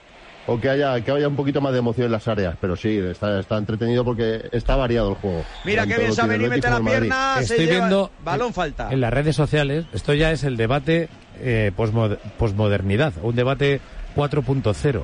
[0.49, 2.99] o que haya que haya un poquito más de emoción en las áreas, pero sí,
[2.99, 5.43] está, está entretenido porque está variado el juego.
[5.65, 6.99] Mira Tanto que bien Betis mete la Madrid.
[7.01, 7.35] pierna.
[7.37, 8.93] se Estoy lleva- viendo Balón en- falta.
[8.93, 11.09] en las redes sociales, esto ya es el debate
[11.41, 13.81] eh, posmo- posmodernidad, un debate
[14.15, 15.03] 4.0,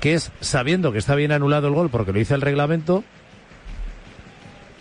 [0.00, 3.04] que es sabiendo que está bien anulado el gol porque lo dice el reglamento,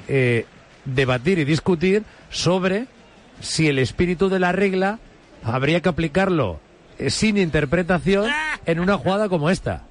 [0.08, 0.46] eh,
[0.86, 2.88] debatir y discutir sobre
[3.40, 5.00] si el espíritu de la regla
[5.44, 6.60] habría que aplicarlo
[6.98, 8.30] eh, sin interpretación
[8.66, 9.84] en una jugada como esta.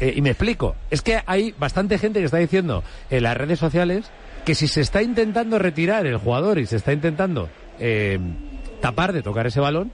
[0.00, 0.76] Eh, y me explico.
[0.90, 4.10] Es que hay bastante gente que está diciendo en las redes sociales
[4.44, 7.48] que si se está intentando retirar el jugador y se está intentando
[7.80, 8.18] eh,
[8.80, 9.90] tapar de tocar ese balón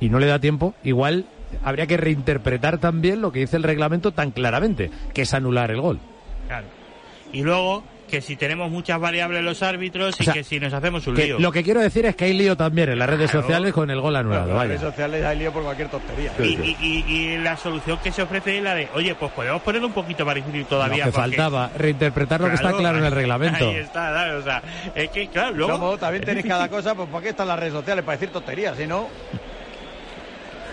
[0.00, 1.26] y no le da tiempo, igual
[1.62, 5.80] habría que reinterpretar también lo que dice el reglamento tan claramente, que es anular el
[5.80, 6.00] gol.
[6.48, 6.66] Claro.
[7.32, 10.72] Y luego, que si tenemos muchas variables los árbitros y O sea, que si nos
[10.72, 11.38] hacemos un Que lío.
[11.40, 13.46] lo que quiero decir es que hay lío también en las redes Claro.
[13.46, 14.50] sociales con el gol anulado.
[14.50, 16.30] en las redes sociales hay lío por cualquier tontería.
[16.38, 19.62] Y, y- y- y la solución que se ofrece es la de, oye, pues podemos
[19.62, 20.96] ponerlo un poquito más difícil Lo todavía.
[21.06, 23.68] que porque- faltaba, reinterpretar lo que está claro en el reglamento.
[23.68, 24.62] Ahí está, claro, o sea,
[24.94, 25.72] es que, claro, luego...
[25.72, 28.04] Como también tenéis cada cosa, pues ¿para qué están las redes sociales?
[28.04, 29.08] Para decir tonterías, si no.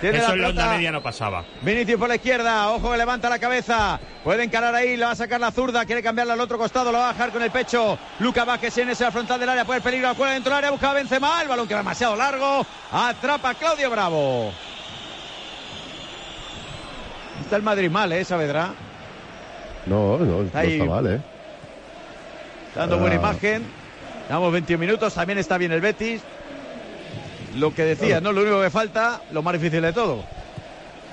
[0.01, 0.77] Tiene Eso la en la onda pelota.
[0.77, 1.45] media no pasaba.
[1.61, 5.15] Vinicius por la izquierda, ojo que levanta la cabeza, puede encarar ahí, la va a
[5.15, 7.99] sacar la zurda, quiere cambiarla al otro costado, lo va a bajar con el pecho.
[8.19, 10.89] Luca Vázquez en ese frontal del área, puede el peligro, cuela dentro del área, busca
[10.89, 14.51] a Benzema, el balón que va demasiado largo, atrapa a Claudio Bravo.
[17.41, 18.73] Está el Madrid mal, ¿eh, Saavedra?
[19.85, 20.73] No, no, no Ahí.
[20.73, 21.21] está mal, ¿eh?
[22.75, 23.19] Dando buena Ah.
[23.19, 23.65] imagen.
[24.29, 26.21] Damos 21 minutos, también está bien el Betis.
[27.55, 28.31] Lo que decía, ¿no?
[28.31, 30.23] Lo único que falta, lo más difícil de todo.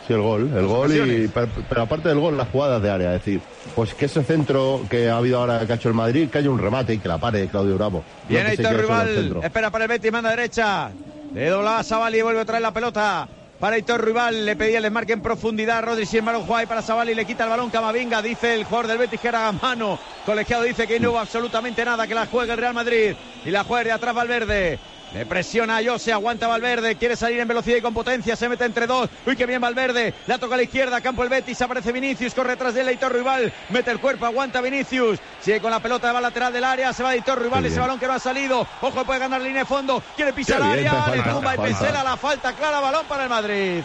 [0.06, 3.14] Sí, el gol, el gol y pero, pero aparte del gol, las jugadas de área,
[3.14, 3.42] es decir,
[3.74, 6.48] pues que ese centro que ha habido ahora que ha hecho el Madrid, que haya
[6.48, 7.98] un remate y que la pare Claudio Bravo.
[7.98, 10.90] No Viene solo al Rival, espera para el Betis, manda derecha.
[11.34, 13.28] Le dobla a Sabali y vuelve a traer la pelota.
[13.60, 15.82] Para Aitor Rival, le pedía el desmarque en profundidad.
[15.82, 18.86] Rodri sin balón juega ahí para Sabali, le quita el balón Camavinga, dice el jugador
[18.86, 19.98] del Betis que era a mano.
[20.24, 23.14] Colegiado dice que no hubo absolutamente nada, que la juegue el Real Madrid.
[23.44, 24.78] Y la juega de atrás Valverde.
[25.14, 28.66] Le presiona a Jose, aguanta Valverde, quiere salir en velocidad y con potencia, se mete
[28.66, 29.08] entre dos.
[29.24, 32.52] Uy, qué bien Valverde, la toca a la izquierda, campo el Betis, aparece Vinicius, corre
[32.52, 36.20] atrás de él, Aitor Rival, mete el cuerpo, aguanta Vinicius, sigue con la pelota, va
[36.20, 39.20] lateral del área, se va Aitor Rival, ese balón que no ha salido, ojo, puede
[39.20, 41.58] ganar línea de fondo, quiere pisar bien, área, falta, le tumba y.
[41.58, 43.82] Pesela la falta clara, balón para el Madrid.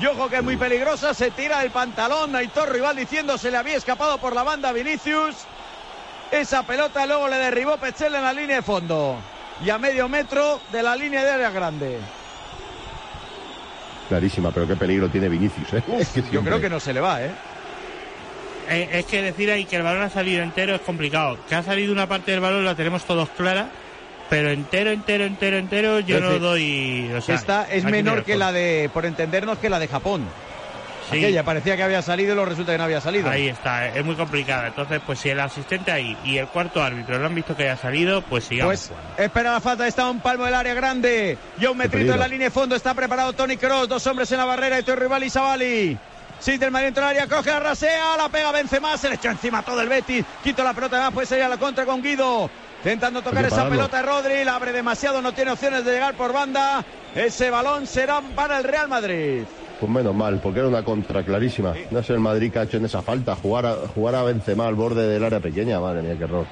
[0.00, 3.56] Y ojo que es muy peligrosa, se tira el pantalón, Aitor Rival diciendo se le
[3.56, 5.36] había escapado por la banda Vinicius.
[6.30, 9.16] Esa pelota luego le derribó Pechel en la línea de fondo.
[9.64, 11.98] Y a medio metro de la línea de área grande.
[14.08, 15.82] Clarísima, pero qué peligro tiene Vinicius, ¿eh?
[15.98, 17.30] Es que Yo creo que no se le va, ¿eh?
[18.68, 21.38] Eh, es que decir ahí que el balón ha salido entero es complicado.
[21.48, 23.68] Que ha salido una parte del balón la tenemos todos clara,
[24.28, 27.12] pero entero, entero, entero, entero yo Es no decir, doy...
[27.16, 30.24] O sea, Esta es menor que la de, por entendernos, que la de Japón.
[31.10, 31.18] Sí.
[31.18, 33.28] Aquella parecía que había salido y luego resulta que no había salido.
[33.28, 34.68] Ahí está, es muy complicada.
[34.68, 37.76] Entonces, pues si el asistente ahí y el cuarto árbitro no han visto que haya
[37.76, 38.88] salido, pues sigamos.
[38.88, 41.36] Pues espera la falta, está a un palmo del área grande.
[41.58, 44.30] Y a un metrito en la línea de fondo está preparado Tony Cross, dos hombres
[44.32, 45.98] en la barrera, Estoy Rival y Savali.
[46.38, 49.62] Sí, del Madrid del área, coge a Rasea, la pega Benzema, se le echó encima
[49.62, 52.48] todo el Betis, quito la pelota, más puede salir a la contra con Guido.
[52.78, 56.32] Intentando tocar esa pelota de Rodri, la abre demasiado, no tiene opciones de llegar por
[56.32, 56.82] banda.
[57.14, 59.42] Ese balón será para el Real Madrid.
[59.80, 61.72] Pues menos mal, porque era una contra clarísima.
[61.90, 63.34] No es el Madrid que ha hecho en esa falta.
[63.34, 66.46] Jugar a, jugar a Benzema al borde del área pequeña, madre mía, qué error.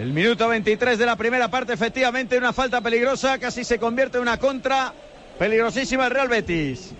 [0.00, 4.22] El minuto 23 de la primera parte, efectivamente, una falta peligrosa, casi se convierte en
[4.22, 4.94] una contra
[5.38, 6.92] peligrosísima el Real Betis.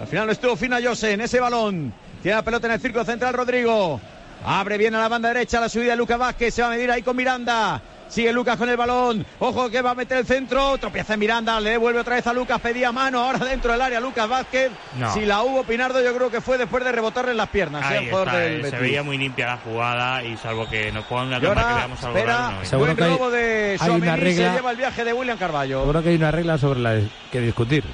[0.00, 1.92] Al final no estuvo fina Jose en ese balón.
[2.22, 4.00] Tiene la pelota en el círculo central Rodrigo.
[4.44, 6.54] Abre bien a la banda derecha la subida de Lucas Vázquez.
[6.54, 7.82] Se va a medir ahí con Miranda.
[8.08, 9.24] Sigue Lucas con el balón.
[9.40, 10.78] Ojo que va a meter el centro.
[10.78, 11.58] Tropieza en Miranda.
[11.60, 12.60] Le devuelve otra vez a Lucas.
[12.60, 13.18] Pedía mano.
[13.24, 14.70] Ahora dentro del área Lucas Vázquez.
[14.98, 15.12] No.
[15.12, 17.82] Si la hubo Pinardo, yo creo que fue después de rebotarle en las piernas.
[17.82, 17.86] ¿eh?
[17.86, 18.80] Ahí al jugador está, del eh, se Betis.
[18.80, 22.16] veía muy limpia la jugada y salvo que nos pongan una toma que veamos algo
[22.18, 22.66] espera, raro, no hay.
[22.66, 25.38] Seguro buen que hay- robo de hay una regla- se lleva el viaje de William
[25.38, 25.80] Carballo.
[25.80, 27.00] Seguro que hay una regla sobre la
[27.32, 27.84] que discutir.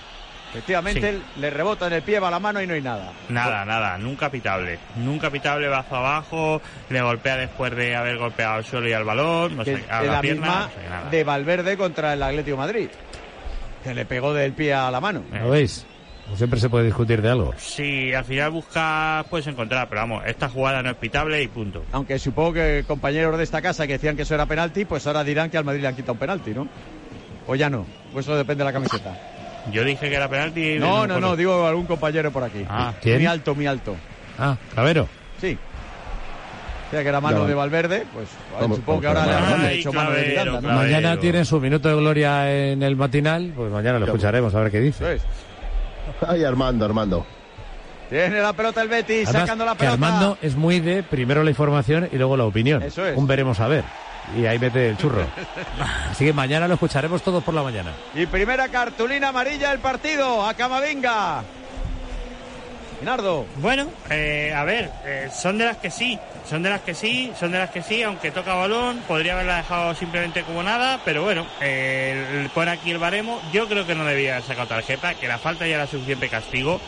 [0.50, 1.40] Efectivamente, Sí.
[1.40, 3.12] le rebota en el pie, va a la mano y no hay nada.
[3.28, 4.78] Nada, nada, nunca pitable.
[4.96, 9.56] Nunca pitable, hacia abajo, le golpea después de haber golpeado al suelo y al balón,
[9.56, 11.10] no sé, a la, la pierna, misma no sé, nada.
[11.10, 12.88] de Valverde contra el Atlético de Madrid.
[13.84, 15.22] Que le pegó del pie a la mano.
[15.32, 15.38] Eh.
[15.40, 15.86] ¿Lo veis?
[16.36, 17.52] Siempre se puede discutir de algo.
[17.56, 21.84] Si al final buscas, puedes encontrar, pero vamos, esta jugada no es pitable y punto.
[21.92, 25.24] Aunque supongo que compañeros de esta casa que decían que eso era penalti, pues ahora
[25.24, 26.68] dirán que al Madrid le han quitado un penalti, ¿no?
[27.48, 27.84] O ya no.
[28.12, 29.18] Pues eso depende de la camiseta.
[29.72, 30.78] Yo dije que era penalti.
[30.78, 32.64] No, no, no, digo algún compañero por aquí.
[32.68, 33.16] Ah, ¿quién?
[33.18, 33.96] Muy alto, muy alto.
[34.38, 35.06] Ah, Clavero.
[35.40, 35.58] Sí.
[36.88, 37.46] O sea que era mano Ya.
[37.48, 38.28] de Valverde, pues
[38.60, 39.26] Vamos, supongo que ahora
[39.58, 40.60] le Ay, hecho mano de Miranda, ¿no?
[40.60, 40.80] Clavero.
[40.82, 44.60] Mañana tiene su minuto de gloria en el matinal, pues mañana lo Ya, escucharemos a
[44.60, 45.18] ver qué dice.
[46.26, 47.26] Ay, Armando, Armando.
[48.08, 49.92] Tiene la pelota el Betis, Además, sacando la que pelota.
[49.94, 52.82] Armando es muy de primero la información y luego la opinión.
[52.82, 53.16] Eso es.
[53.16, 53.84] Un veremos a ver.
[54.36, 55.26] Y ahí mete el churro.
[56.10, 57.92] Así que mañana lo escucharemos todos por la mañana.
[58.14, 61.42] Y primera cartulina amarilla del partido a Camavinga.
[63.02, 63.46] Nardo.
[63.56, 67.32] Bueno, eh, a ver, eh, son de las que sí, son de las que sí,
[67.38, 71.22] son de las que sí, aunque toca balón, podría haberla dejado simplemente como nada, pero
[71.22, 75.28] bueno, eh, pone aquí el baremo, yo creo que no debía haber sacado tarjeta, que
[75.28, 76.78] la falta ya era suficiente castigo,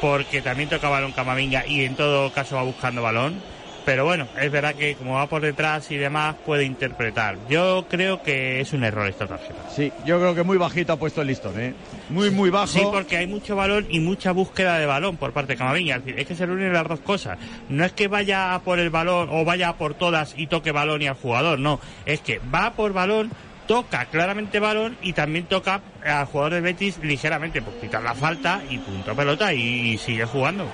[0.00, 3.42] porque también toca balón Camavinga y en todo caso va buscando balón,
[3.88, 7.38] pero bueno, es verdad que como va por detrás y demás puede interpretar.
[7.48, 9.70] Yo creo que es un error esta tarjeta.
[9.74, 11.72] Sí, yo creo que muy bajito ha puesto el listón, ¿eh?
[12.10, 12.66] Muy, muy bajo.
[12.66, 15.96] Sí, porque hay mucho balón y mucha búsqueda de balón por parte de Camavinga.
[15.96, 17.38] Es decir, es que se reúnen las dos cosas.
[17.70, 20.70] No es que vaya a por el balón o vaya a por todas y toque
[20.70, 21.80] balón y al jugador, no.
[22.04, 23.30] Es que va por balón,
[23.66, 28.60] toca claramente balón y también toca al jugador de Betis ligeramente, pues quitar la falta
[28.68, 30.70] y punto pelota y, sigue jugando.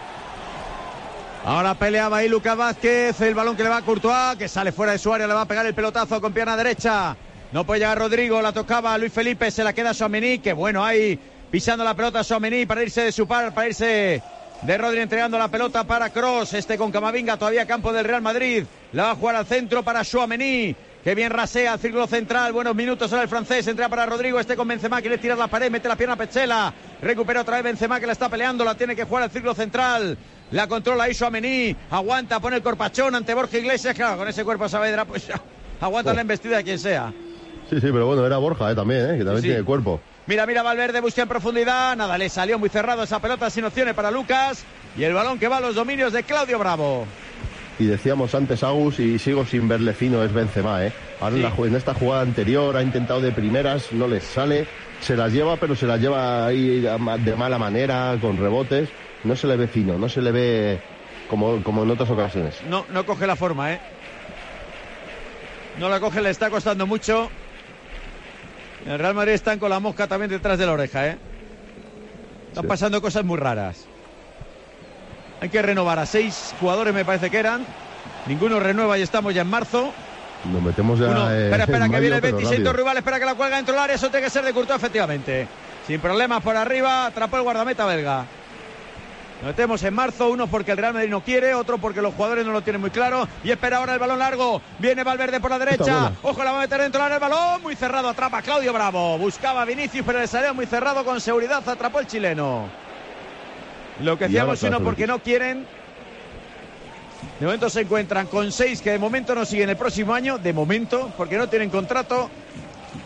[1.46, 4.92] Ahora peleaba ahí Lucas Vázquez, el balón que le va a Courtois, que sale fuera
[4.92, 7.14] de su área, le va a pegar el pelotazo con pierna derecha.
[7.52, 11.18] No puede llegar Rodrigo, la tocaba Luis Felipe, se la queda Suamení, que bueno, ahí
[11.50, 14.22] pisando la pelota Suamení para irse de su par, para irse
[14.62, 18.64] de Rodri entregando la pelota para Cross, este con Camavinga, todavía campo del Real Madrid,
[18.92, 20.74] la va a jugar al centro para Suamení.
[21.04, 22.54] Que bien rasea al círculo central.
[22.54, 23.66] Buenos minutos ahora el francés.
[23.66, 24.40] Entra para Rodrigo.
[24.40, 25.02] Este con Benzema.
[25.02, 25.70] Quiere tirar la pared.
[25.70, 26.72] Mete la pierna a Pechela.
[27.02, 28.64] Recupera otra vez Benzema que la está peleando.
[28.64, 30.16] La tiene que jugar al círculo central.
[30.50, 31.74] La controla Iso Amení.
[31.90, 32.40] Aguanta.
[32.40, 33.94] Pone el corpachón ante Borja Iglesias.
[33.94, 35.28] Claro, con ese cuerpo Saavedra, pues.
[35.80, 36.14] Aguanta Oh.
[36.14, 37.12] la embestida de quien sea.
[37.68, 39.48] Sí, sí, pero bueno, era Borja eh, también, eh, que también Sí, sí.
[39.48, 40.00] tiene cuerpo.
[40.26, 41.96] Mira, mira, Valverde busca en profundidad.
[41.96, 44.64] Nada, le salió muy cerrado esa pelota sin opciones para Lucas.
[44.96, 47.06] Y el balón que va a los dominios de Claudio Bravo.
[47.78, 50.92] Y decíamos antes Agus y sigo sin verle fino es Benzema, ¿eh?
[51.20, 54.68] Ahora en, la en esta jugada anterior ha intentado de primeras, no les sale,
[55.00, 58.88] se las lleva, pero se las lleva ahí de mala manera, con rebotes.
[59.24, 60.80] No se le ve fino, no se le ve
[61.28, 62.56] como, como en otras ocasiones.
[62.68, 63.80] No, no coge la forma, ¿eh?
[65.78, 67.30] No la coge, le está costando mucho.
[68.86, 71.18] El Real Madrid están con la mosca también detrás de la oreja, ¿eh?
[72.48, 72.68] Están Sí.
[72.68, 73.86] pasando cosas muy raras.
[75.40, 77.64] Hay que renovar a seis jugadores, me parece que eran.
[78.26, 79.92] Ninguno renueva y estamos ya en marzo.
[80.52, 81.06] Nos metemos ya.
[81.06, 82.72] Uno, eh, espera, espera, en que mayo, viene el pero 26 rápido.
[82.74, 85.48] rival, espera que la cuelga dentro del área, eso tiene que ser de Courtois, efectivamente.
[85.86, 88.26] Sin problemas por arriba, atrapó el guardameta belga.
[89.44, 92.46] Nos metemos en marzo, uno porque el Real Madrid no quiere, otro porque los jugadores
[92.46, 93.28] no lo tienen muy claro.
[93.44, 94.62] Y espera ahora el balón largo.
[94.78, 96.12] Viene Valverde por la derecha.
[96.22, 97.60] Ojo, la va a meter dentro del área el balón.
[97.60, 99.18] Muy cerrado, atrapa Claudio Bravo.
[99.18, 101.62] Buscaba a Vinicius, pero le salió muy cerrado con seguridad.
[101.68, 102.70] Atrapó el chileno.
[104.00, 105.66] Lo que decíamos, atrás, porque no quieren.
[107.38, 110.54] De momento se encuentran con seis que de momento no siguen el próximo año, de
[110.54, 112.30] momento, porque no tienen contrato.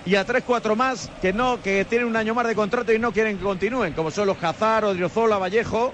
[0.07, 3.01] Y a tres, cuatro más que no, que tienen un año más de contrato y
[3.01, 5.93] no quieren que continúen, como son los Hazard, Odriozola, Vallejo.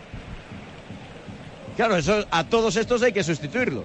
[1.77, 3.85] Claro, eso, a todos estos hay que sustituirlos.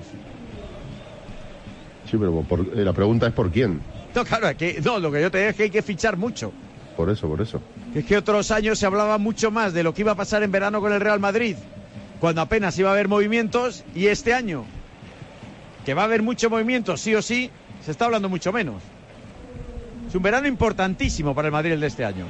[2.10, 3.82] Sí, pero por- eh, la pregunta es por quién.
[4.16, 6.52] No, claro, que, no, lo que yo te digo es que hay que fichar mucho.
[6.98, 7.62] Por eso, por eso.
[7.96, 10.52] Es que otros años se hablaba mucho más de lo que iba a pasar en
[10.52, 11.56] verano con el Real Madrid,
[12.20, 14.66] cuando apenas iba a haber movimientos, y este año,
[15.86, 17.50] que va a haber mucho movimiento, sí o sí,
[17.86, 18.82] se está hablando mucho menos.
[20.10, 22.26] Es un verano importantísimo para el Madrid el de este año.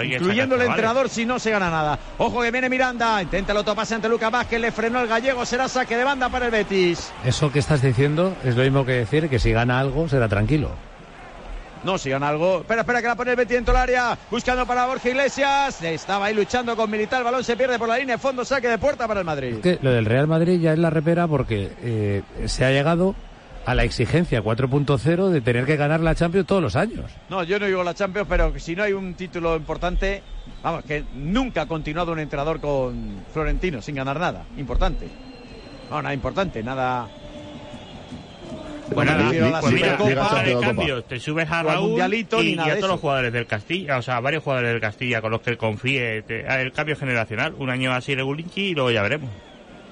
[0.00, 1.98] Incluyendo el entrenador si no se gana nada.
[2.18, 5.66] Ojo que viene Miranda, intenta el autopase ante Lucas Vázquez, le frenó el gallego, será
[5.66, 7.12] saque de banda para el Betis.
[7.24, 10.70] Eso que estás diciendo es lo mismo que decir que si gana algo será tranquilo.
[11.82, 12.58] No, si gana algo.
[12.58, 14.16] Espera, espera, que la pone el Betis dentro del área.
[14.30, 15.82] Buscando para Borja Iglesias.
[15.82, 17.20] Estaba ahí luchando con Militar.
[17.20, 18.44] El balón se pierde por la línea de fondo.
[18.44, 19.54] Saque de puerta para el Madrid.
[19.54, 23.16] Es que lo del Real Madrid ya es la repera porque eh, se ha llegado
[23.66, 27.10] a la exigencia 4.0 de tener que ganar la Champions todos los años.
[27.28, 30.22] No, yo no digo la Champions, pero si no hay un título importante,
[30.62, 34.44] vamos, que nunca ha continuado un entrenador con Florentino sin ganar nada.
[34.56, 35.08] Importante.
[35.90, 37.08] No, nada importante, nada.
[38.92, 40.60] Bueno, a la pues mira, de Supercopa.
[40.66, 42.92] cambio, te subes a Raúl Mundialito, y, ni nada y a todos eso.
[42.94, 46.22] los jugadores del Castilla, o sea, varios jugadores del Castilla con los que confíe.
[46.22, 49.30] te- el cambio generacional, un año así Regulinchi y luego ya veremos.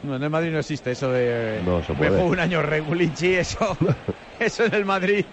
[0.03, 1.61] No, en el Madrid no existe eso de.
[1.65, 2.11] No se Me puede.
[2.11, 3.77] juego un año Regulinchi, eso.
[4.39, 5.25] eso en el Madrid.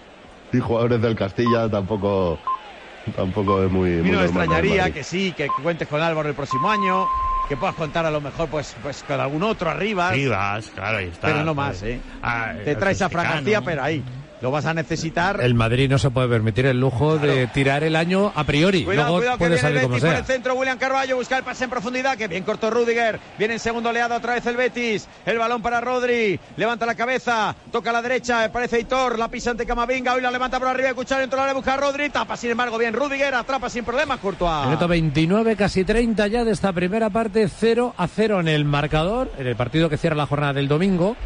[0.52, 2.38] Y jugadores del Castilla tampoco,
[3.14, 3.98] tampoco es muy.
[3.98, 7.06] A mí no me extrañaría que sí, que cuentes con Álvaro el próximo año,
[7.48, 10.10] que puedas contar a lo mejor pues, pues con algún otro arriba.
[10.12, 11.28] Rivas, claro, ahí está.
[11.28, 11.82] Pero no más.
[11.82, 12.00] ¿eh?
[12.22, 13.08] Ah, Te traes a.
[13.08, 14.04] García, pero ahí.
[14.40, 15.40] Lo vas a necesitar.
[15.40, 18.84] El Madrid no se puede permitir el lujo de tirar el año a priori.
[18.84, 20.18] Cuidado, Luego cuidado que puede el salir como Betis por sea.
[20.18, 20.54] el centro.
[20.54, 22.16] William Carballo busca el pase en profundidad.
[22.16, 23.18] Que bien cortó Rudiger.
[23.38, 25.08] Viene en segundo oleado otra vez el Betis.
[25.24, 26.38] El balón para Rodri.
[26.56, 27.56] Levanta la cabeza.
[27.72, 28.44] Toca a la derecha.
[28.44, 29.18] Aparece Hitor.
[29.18, 30.12] La pisa ante Camavinga.
[30.14, 30.88] Hoy la levanta por arriba.
[30.90, 31.52] Escuchar dentro la.
[31.54, 32.10] Busca a Rodri.
[32.10, 33.34] Tapa sin embargo bien Rudiger.
[33.34, 34.66] Atrapa sin problemas Courtois.
[34.66, 39.30] Minuto 29, casi 30 ya de esta primera parte, 0 a 0 en el marcador,
[39.38, 41.16] en el partido que cierra la jornada del domingo,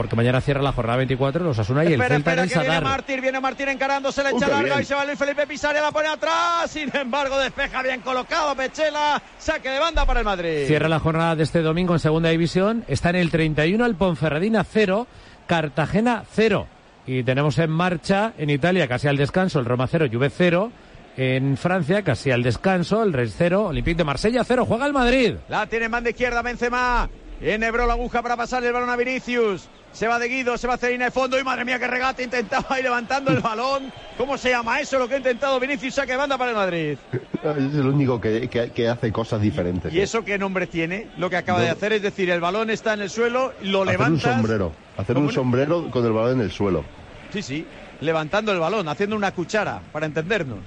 [0.00, 2.66] porque mañana cierra la jornada 24, los Asuna y el Espera, Celta en espera, el
[2.66, 2.84] que viene.
[2.86, 4.80] Martín, viene Martín encarando, se le echa larga bien.
[4.80, 9.22] y se va Luis Felipe Pisaria, la pone atrás, sin embargo despeja bien colocado Pechela,
[9.36, 10.64] saque de banda para el Madrid.
[10.66, 14.64] Cierra la jornada de este domingo en segunda división, está en el 31 el Ponferradina
[14.64, 15.06] 0,
[15.46, 16.66] Cartagena 0.
[17.06, 20.72] Y tenemos en marcha en Italia casi al descanso el Roma 0, Juve 0.
[21.18, 24.64] En Francia casi al descanso el Rennes 0, Olympique de Marsella 0.
[24.64, 25.34] Juega el Madrid.
[25.50, 27.10] La tiene en banda izquierda Benzema,
[27.42, 29.68] enhebró la aguja para pasarle el balón a Vinicius.
[29.92, 32.22] Se va de Guido, se va la línea de fondo y madre mía que regate
[32.22, 33.92] intentaba ir levantando el balón.
[34.16, 35.94] ¿Cómo se llama eso lo que ha intentado Vinicius?
[35.94, 36.98] Saque banda para el Madrid.
[37.42, 39.92] Es el único que, que- que hace cosas diferentes.
[39.92, 40.02] ¿Y ¿eh?
[40.04, 41.08] eso qué nombre tiene?
[41.18, 41.64] Lo que acaba No.
[41.64, 44.72] de hacer es decir, el balón está en el suelo, lo Hacer un sombrero.
[44.96, 46.84] Hacer ¿Cómo un sombrero con el balón en el suelo.
[47.32, 47.66] Sí, sí,
[48.00, 50.58] levantando el balón, haciendo una cuchara, para entendernos.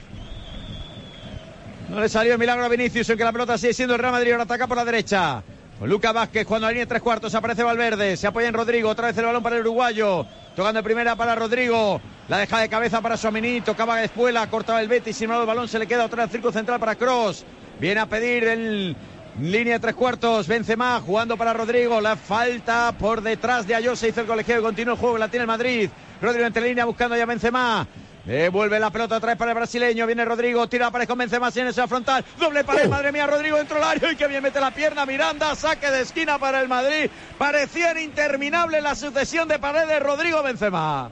[1.90, 4.14] No le salió el milagro a Vinicius, en que la pelota sigue siendo el Real
[4.14, 5.44] Madrid, ahora ataca por la derecha.
[5.84, 9.08] Con Lucas Vázquez, cuando la línea tres cuartos, aparece Valverde, se apoya en Rodrigo, otra
[9.08, 10.26] vez el balón para el uruguayo.
[10.56, 14.88] Tocando de primera para Rodrigo, la deja de cabeza para Suamení, tocaba espuela, cortaba el
[14.88, 17.44] Betis, sin el balón se le queda otra vez círculo central para Cross.
[17.82, 18.96] Viene a pedir el
[19.42, 24.22] línea de tres cuartos, Benzema jugando para Rodrigo, la falta por detrás de Ayose, hizo
[24.22, 25.90] el colegiado y continúa el juego, la tiene el Madrid.
[26.22, 27.86] Rodrigo entre línea buscando ya Benzema.
[28.26, 30.06] Devuelve la pelota vez para el brasileño.
[30.08, 32.24] Viene Rodrigo, tira pared con Benzema, sin ese frontal.
[32.40, 34.12] Doble pared, madre mía, Rodrigo dentro del área.
[34.12, 35.06] Y que bien mete la pierna.
[35.06, 37.10] Miranda, saque de esquina para el Madrid.
[37.38, 40.02] Parecía interminable la sucesión de paredes.
[40.02, 41.12] Rodrigo Benzema.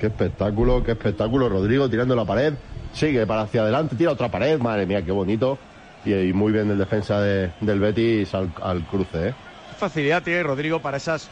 [0.00, 1.48] Qué espectáculo, qué espectáculo.
[1.50, 2.54] Rodrigo tirando la pared.
[2.94, 4.58] Sigue para hacia adelante, tira otra pared.
[4.58, 5.58] Madre mía, qué bonito.
[6.04, 9.34] Y, y muy bien el defensa de- del Betis al, al cruce, ¿eh?
[9.70, 11.28] Qué facilidad tiene Rodrigo para esas.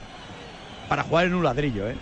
[0.89, 1.97] para jugar en un ladrillo, ¿eh?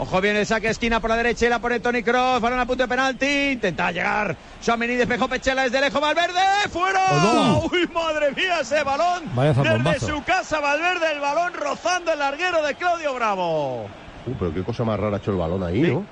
[0.00, 2.40] Ojo bien el saque esquina por la derecha y la pone Tony Cross.
[2.40, 3.50] Balón a punto de penalti.
[3.52, 4.36] Intenta llegar.
[4.60, 6.00] Suamení despejó Pechela desde lejos.
[6.00, 6.40] Valverde.
[6.70, 7.00] ¡Fuera!
[7.10, 8.60] ¡Oh, ¡Uy, madre mía!
[8.60, 9.24] Ese balón.
[9.34, 11.12] Vaya desde su casa, Valverde.
[11.12, 13.84] El balón rozando el larguero de Claudio Bravo.
[13.84, 15.90] Uh, pero qué cosa más rara ha hecho el balón ahí, Sí.
[15.90, 16.04] ¿no?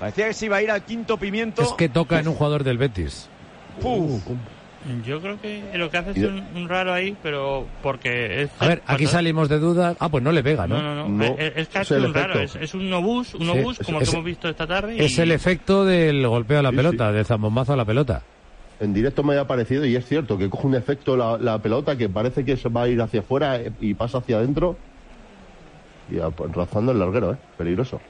[0.00, 1.62] Parecía que se iba a ir al quinto pimiento.
[1.62, 3.28] Es que toca en un jugador del Betis.
[3.80, 4.20] Puf.
[5.04, 8.50] Yo creo que lo que hace es un, un raro ahí, pero porque es...
[8.60, 9.96] A ver, aquí cuando- salimos de dudas.
[9.98, 10.80] Ah, pues no le pega, ¿no?
[10.80, 11.24] No, no, no.
[11.26, 12.34] No, es, ha es un raro.
[12.34, 12.64] Es, efecto.
[12.64, 14.96] es un obús, un Sí, obús es- como es- que hemos visto esta tarde.
[14.96, 17.14] y- Es el efecto del golpeo a la Sí, pelota, sí.
[17.16, 18.22] del zambombazo a la pelota.
[18.78, 21.96] En directo me ha parecido, y es cierto, que coge un efecto la, la pelota
[21.96, 24.76] que parece que se va a ir hacia afuera eh, y pasa hacia adentro.
[26.10, 27.36] Y a- pues, rozando el larguero, ¿eh?
[27.58, 28.00] Peligroso.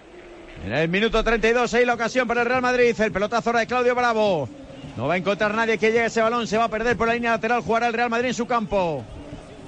[0.65, 2.95] En el minuto 32, ahí la ocasión para el Real Madrid.
[2.99, 4.49] El pelotazo ahora de Claudio Bravo.
[4.97, 6.47] No va a encontrar nadie que llegue ese balón.
[6.47, 7.61] Se va a perder por la línea lateral.
[7.63, 9.05] Jugará el Real Madrid en su campo.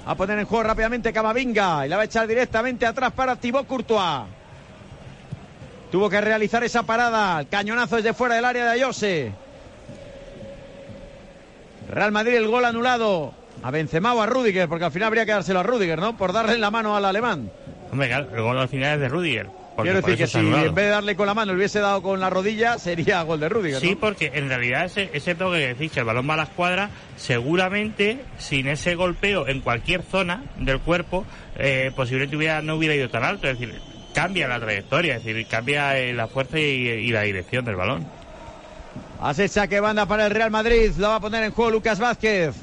[0.07, 1.85] A poner en juego rápidamente Camavinga.
[1.85, 4.22] Y la va a echar directamente atrás para Thibaut Courtois.
[5.93, 7.41] Tuvo que realizar esa parada.
[7.41, 9.33] El cañonazo desde fuera del área de Ayose.
[11.91, 13.35] Real Madrid, el gol anulado.
[13.62, 16.16] A Benzema o a Rudiger, porque al final habría que dárselo a Rudiger, ¿no?
[16.16, 17.51] Por darle la mano al alemán.
[17.91, 19.57] Hombre, el gol al final es de Rudiger.
[19.79, 22.03] Porque Quiero decir que si en vez de darle con la mano le hubiese dado
[22.03, 23.81] con la rodilla, sería gol de Rudiger.
[23.81, 24.01] Sí, ¿no?
[24.01, 26.91] porque en realidad ese, ese toque que decís, que el balón va a la escuadra,
[27.16, 31.24] seguramente sin ese golpeo en cualquier zona del cuerpo,
[31.57, 33.47] eh, posiblemente hubiera, no hubiera ido tan alto.
[33.47, 33.81] Es decir,
[34.12, 38.05] cambia la trayectoria, es decir, cambia eh, la fuerza y, y la dirección del balón.
[39.20, 40.91] Hace saque banda para el Real Madrid.
[40.99, 42.57] La va a poner en juego Lucas Vázquez.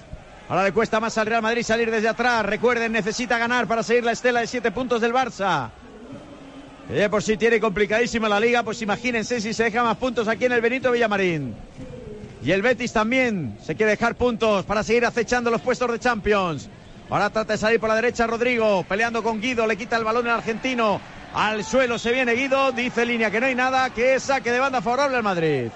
[0.49, 2.45] Ahora le cuesta más al Real Madrid salir desde atrás.
[2.45, 5.69] Recuerden, necesita ganar para seguir la estela de siete puntos del Barça.
[6.93, 10.45] Ya por sí tiene complicadísima la liga, pues imagínense si se deja más puntos aquí
[10.45, 11.55] en el Benito Villamarín.
[12.43, 16.69] Y el Betis también se quiere dejar puntos para seguir acechando los puestos de Champions.
[17.09, 20.27] Ahora trata de salir por la derecha Rodrigo, peleando con Guido, le quita el balón
[20.27, 21.01] el argentino.
[21.33, 24.81] Al suelo se viene Guido, dice línea que no hay nada, que saque de banda
[24.81, 25.69] favorable al Madrid.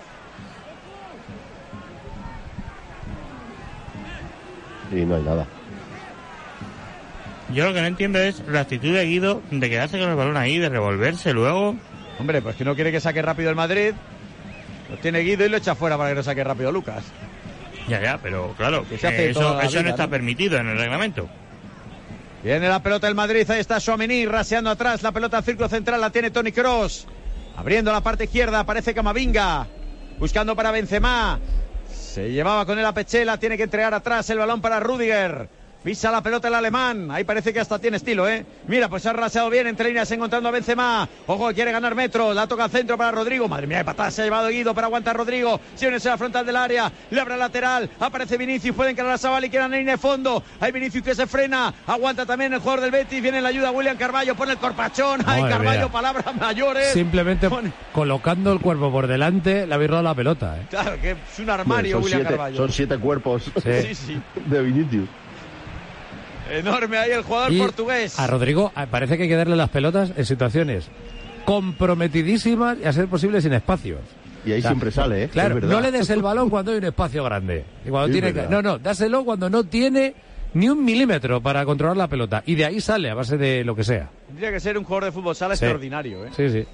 [4.91, 5.47] Y no hay nada.
[7.53, 10.37] Yo lo que no entiendo es la actitud de Guido de quedarse con el balón
[10.37, 11.75] ahí, de revolverse luego.
[12.19, 13.93] Hombre, pues que no quiere que saque rápido el Madrid.
[14.89, 17.03] Lo tiene Guido y lo echa fuera para que no saque rápido Lucas.
[17.87, 20.09] Ya, ya, pero claro, Que eh, eso, la eso vida, no está ¿no?
[20.11, 21.27] permitido en el reglamento.
[22.43, 25.99] Viene la pelota del Madrid, ahí está Suamení raseando atrás, la pelota al círculo central
[25.99, 27.07] la tiene Tony Cross.
[27.57, 29.67] Abriendo la parte izquierda, aparece Camavinga.
[30.19, 31.39] Buscando para Benzema.
[31.91, 35.49] Se llevaba con él a Pechela, tiene que entregar atrás el balón para Rudiger.
[35.83, 37.09] Pisa la pelota el alemán.
[37.09, 38.45] Ahí parece que hasta tiene estilo, ¿eh?
[38.67, 41.07] Mira, pues se ha raseado bien entre líneas encontrando a Benzema.
[41.25, 42.35] Ojo, quiere ganar metros.
[42.35, 43.47] La toca al centro para Rodrigo.
[43.47, 45.57] Madre mía, de patada se ha llevado Guido, pero aguanta Rodrigo.
[45.75, 46.91] Si viene a la frontal del área.
[47.09, 47.89] Le abre lateral.
[47.97, 48.75] Aparece Vinicius.
[48.75, 50.43] Pueden quedar a Sabal y quedan en línea de fondo.
[50.59, 51.73] Hay Vinicius que se frena.
[51.87, 53.21] Aguanta también el jugador del Betis.
[53.23, 54.35] Viene la ayuda William Carballo.
[54.35, 55.21] Pone el corpachón.
[55.25, 55.91] Hay Madre Carballo, mía.
[55.93, 56.91] palabras mayores.
[56.91, 60.57] Simplemente Pone- colocando el cuerpo por delante, le habéis dado la pelota.
[60.59, 60.65] ¿eh?
[60.69, 62.57] Claro, que es un armario son, William siete, Carballo.
[62.57, 64.21] son siete cuerpos Sí, sí.
[64.45, 65.07] de Vinicius.
[66.51, 68.19] Enorme ahí el jugador Y portugués.
[68.19, 70.89] a Rodrigo ah, parece que hay que darle las pelotas en situaciones
[71.45, 73.99] comprometidísimas y a ser posible sin espacios.
[74.45, 75.29] Y ahí siempre sale, ¿eh?
[75.29, 77.65] Claro, no le des el balón cuando hay un espacio grande.
[77.85, 78.51] Y cuando Sí, tiene es que- verdad.
[78.51, 80.13] no, no, dáselo cuando no tiene
[80.53, 82.41] ni un milímetro para controlar la pelota.
[82.45, 84.09] Y de ahí sale a base de lo que sea.
[84.27, 85.65] Tendría que ser un jugador de fútbol sala Sí.
[85.65, 86.29] extraordinario, ¿eh?
[86.35, 86.65] Sí, sí.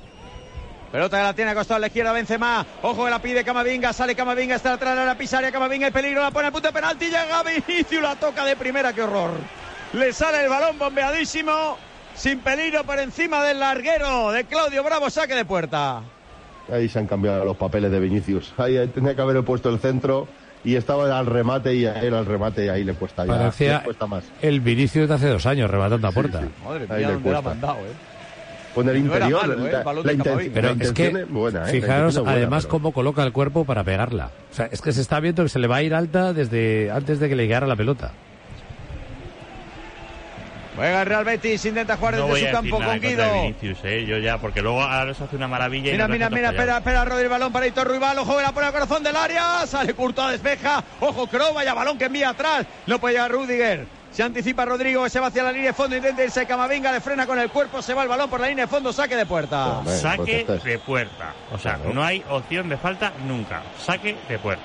[0.91, 2.65] Pelota que la tiene acostado a la izquierda Benzema.
[2.83, 3.91] Ojo que la pide Camavinga.
[3.91, 4.55] Sale Camavinga.
[4.55, 5.51] Está atrás de la pisaria.
[5.51, 5.87] Camavinga.
[5.87, 6.21] El peligro.
[6.21, 7.05] La pone al punto de penalti.
[7.05, 8.01] Llega Vinicius.
[8.01, 8.93] La toca de primera.
[8.93, 9.31] ¡Qué horror!
[9.97, 11.77] Le sale el balón bombeadísimo.
[12.15, 15.09] Sin peligro por encima del larguero de Claudio Bravo.
[15.09, 16.01] Saque de puerta.
[16.71, 18.53] Ahí se han cambiado los papeles de Vinicius.
[18.57, 20.27] Ahí tenía que haber puesto el centro
[20.63, 23.77] y estaba al remate y a él al remate y ahí le cuesta, ya, Parecía
[23.79, 24.23] le cuesta más.
[24.41, 26.41] el Vinicius de hace dos años rematando a puerta.
[26.41, 26.47] sí.
[26.63, 27.49] Madre Ahí mía, le dónde la ha cuesta.
[27.67, 27.91] mandado, ¿eh?
[28.73, 29.71] Con el no era interior, malo, ¿eh?
[29.71, 30.51] la, El la inten-.
[30.53, 31.71] Pero la es que, es buena, ¿eh?
[31.71, 34.31] Fijaros buena, además pero- cómo coloca el cuerpo para pegarla.
[34.51, 36.89] O sea, es que se está viendo que se le va a ir alta desde
[36.89, 38.11] antes de que le llegara la pelota.
[40.75, 41.65] Juega el Real Betis.
[41.65, 43.33] Intenta jugar No desde voy su a decir campo nada con Guido.
[43.33, 46.29] Vinicius, eh, yo ya, porque luego ahora se hace una maravilla y Mira, nos mira,
[46.29, 49.15] mira, espera, espera, Rodri, el balón para Hitor Ruibal, ojo, la pone al corazón del
[49.15, 53.87] área, sale Courtois, despeja, ojo, Kroos, vaya balón que envía atrás, no puede llegar Rudiger,
[54.11, 57.25] se anticipa Rodrigo, se va hacia la línea de fondo, intenta irse Camavinga, le frena
[57.27, 59.79] con el cuerpo, se va el balón por la línea de fondo, saque de puerta.
[59.79, 61.33] Hombre, Saque pues de puerta.
[61.51, 61.93] O sea, Claro.
[61.93, 63.61] no hay opción de falta nunca.
[63.77, 64.63] Saque de puerta.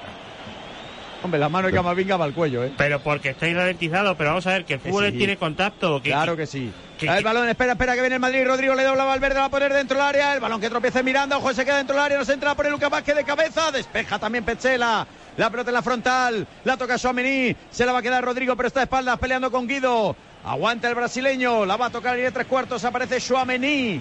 [1.22, 2.72] Hombre, la mano de Camavinga va al cuello, ¿eh?
[2.78, 5.18] Pero porque estáis ralentizados, pero vamos a ver que el fútbol sí.
[5.18, 6.00] tiene contacto.
[6.02, 6.72] Que, Claro que sí.
[6.98, 8.42] que- el balón, espera, espera, que viene el Madrid.
[8.46, 10.32] Rodrigo le dobla a Valverde, va a poner dentro del área.
[10.34, 12.18] El balón que tropieza Miranda, ojo, se queda dentro del área.
[12.18, 13.70] No se entra por el Lucas Vázquez de cabeza.
[13.70, 15.06] Despeja también Pechela.
[15.36, 16.46] La pelota en la frontal.
[16.64, 17.54] La toca Suamení.
[17.70, 20.16] Se la va a quedar Rodrigo, pero está de espaldas peleando con Guido.
[20.42, 21.66] Aguanta el brasileño.
[21.66, 22.82] La va a tocar y de tres cuartos.
[22.82, 24.00] Aparece Suamení.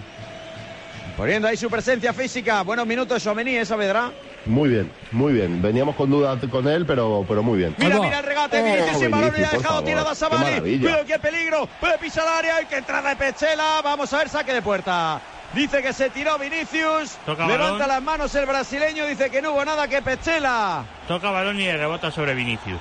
[1.17, 2.61] Poniendo ahí su presencia física.
[2.61, 4.09] Buenos minutos Suamení, esa vedrá.
[4.46, 5.62] Muy bien, muy bien.
[5.62, 7.76] Veníamos con dudas con él, pero, pero muy bien.
[7.78, 8.60] Mira, mira el regate.
[8.60, 10.82] Oh, Vinicius sin balón y ha dejado tirado a maravilla.
[10.82, 11.70] Cuidado, qué peligro.
[11.80, 12.56] Puede pisar el área.
[12.58, 13.82] Hay que entrar de Pechela.
[13.84, 15.22] Vamos a ver, saque de puerta.
[15.54, 17.18] Dice que se tiró Vinicius.
[17.26, 17.88] Toca Levanta balón.
[17.88, 19.06] las manos el brasileño.
[19.06, 20.84] Dice que no hubo nada que Pechela.
[21.08, 22.80] Toca balón y rebota sobre Vinicius.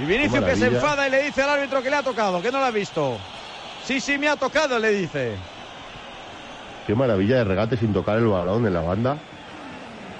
[0.00, 2.50] Y Vinicius que se enfada y le dice al árbitro que le ha tocado, que
[2.50, 3.18] no lo ha visto.
[3.84, 5.36] Sí, sí, me ha tocado, le dice.
[6.86, 9.16] Qué maravilla de regate sin tocar el balón en la banda.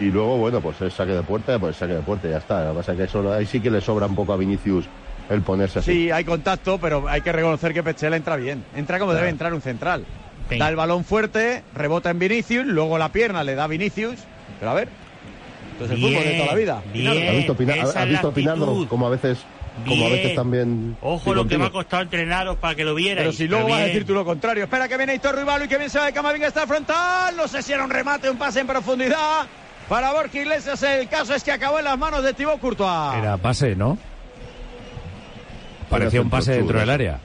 [0.01, 2.39] Y luego, bueno, pues el saque de puerta, pues el saque de puerta y ya
[2.39, 2.65] está.
[2.65, 4.85] Lo que pasa es que eso, ahí sí que le sobra un poco a Vinicius
[5.29, 5.93] el ponerse así.
[5.93, 8.65] Sí, hay contacto, pero hay que reconocer que Pechela entra bien.
[8.75, 10.05] Entra como debe entrar un central.
[10.49, 10.59] Sí.
[10.59, 14.17] Da el balón fuerte, rebota en Vinicius, luego la pierna le da Vinicius.
[14.59, 14.89] Pero a ver,
[15.73, 16.83] esto es el Bien, fútbol de toda la vida.
[16.93, 17.09] bien.
[17.09, 17.53] ¿Has visto,
[17.99, 18.89] has visto actitud.
[18.89, 19.39] Como a veces,
[19.87, 20.97] como a veces también.
[21.01, 23.19] Ojo lo que me ha costado entrenaros para que lo vierais.
[23.19, 24.65] Pero si luego vas a decir tú lo contrario.
[24.65, 27.37] Espera que viene Hitor Rivalo y que bien se va de Camavinga está frontal.
[27.37, 29.47] No sé si era un remate, un pase en profundidad.
[29.89, 33.19] Para Borja Iglesias el caso es que acabó en las manos de Thibaut Courtois.
[33.19, 33.99] Era pase, ¿no?
[35.91, 37.19] Parecía un pase dentro del área.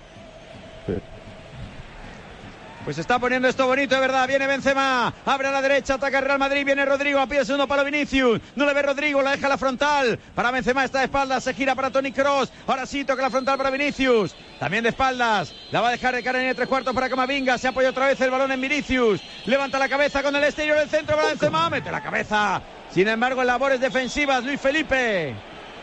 [2.88, 4.26] Pues está poniendo esto bonito, de verdad.
[4.30, 7.84] Viene Benzema, abre a la derecha, ataca Real Madrid, viene Rodrigo, a pie segundo palo
[7.84, 8.40] Vinicius.
[8.56, 10.18] No le ve Rodrigo, la deja a la frontal.
[10.34, 12.50] Para Benzema está de espaldas, se gira para Tony Cross.
[12.66, 14.38] Ahora sí toca la frontal para Vinicius.
[14.58, 17.58] También de espaldas, la va a dejar de cara en el tres cuartos para Camavinga.
[17.58, 19.20] Se apoya otra vez el balón en Vinicius.
[19.48, 22.62] Levanta la cabeza con el exterior del centro para Benzema, mete la cabeza.
[22.90, 25.36] Sin embargo, en labores defensivas, Luis Felipe.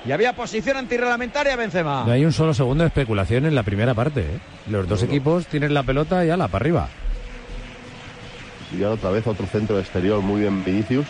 [0.07, 2.05] Y había posición antirreglamentaria Benzema.
[2.05, 4.21] No hay un solo segundo de especulación en la primera parte.
[4.21, 4.39] ¿eh?
[4.69, 6.89] Los dos equipos tienen la pelota y ala, para arriba.
[8.77, 11.07] Y ahora otra vez otro centro exterior muy bien Vinicius.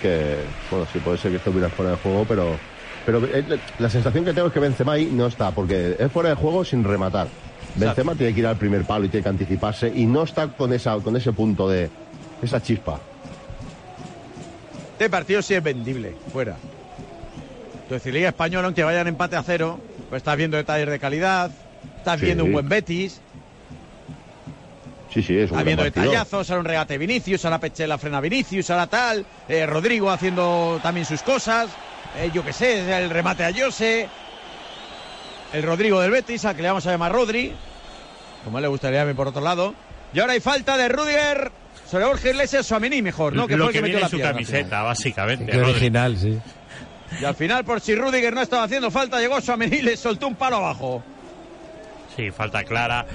[0.00, 0.36] Que,
[0.70, 2.56] bueno, sí puede ser que estuviera fuera de juego, pero,
[3.04, 3.44] pero eh,
[3.78, 6.64] la sensación que tengo es que Benzema ahí no está, porque es fuera de juego
[6.64, 7.28] sin rematar.
[7.74, 10.72] Benzema tiene que ir al primer palo y tiene que anticiparse y no está con,
[10.72, 11.90] esa, con ese punto de
[12.40, 13.00] esa chispa.
[14.92, 16.56] Este partido sí es vendible, fuera.
[17.86, 19.78] Entonces, Liga Española, aunque vayan empate a cero,
[20.08, 21.50] pues estás viendo detalles de calidad,
[21.98, 22.26] estás Sí.
[22.26, 23.20] viendo un buen Betis,
[25.14, 26.02] Sí, sí, es un Está gran viendo partido.
[26.10, 31.06] detallazos, ahora un regate Vinicius, ahora Pechela frena Vinicius, ahora tal, eh, Rodrigo haciendo también
[31.06, 31.70] sus cosas,
[32.18, 34.08] eh, yo qué sé, el remate a Jose,
[35.54, 37.52] el Rodrigo del Betis, al que le vamos a llamar Rodri,
[38.44, 39.74] como a él le gustaría llamarme por otro lado,
[40.12, 41.50] y ahora hay falta de Rudiger
[41.88, 43.46] sobre Jorge Iglesias o Amení mejor, ¿no?
[43.46, 44.32] Que lo fue el que que metió viene la en su pierna.
[44.34, 45.58] camiseta, básicamente.
[45.58, 46.38] Original, sí.
[47.20, 50.26] Y al final, por si Rudiger no estaba haciendo falta, llegó Suamení y le soltó
[50.26, 51.02] un palo abajo.
[52.16, 53.06] Sí, falta clara.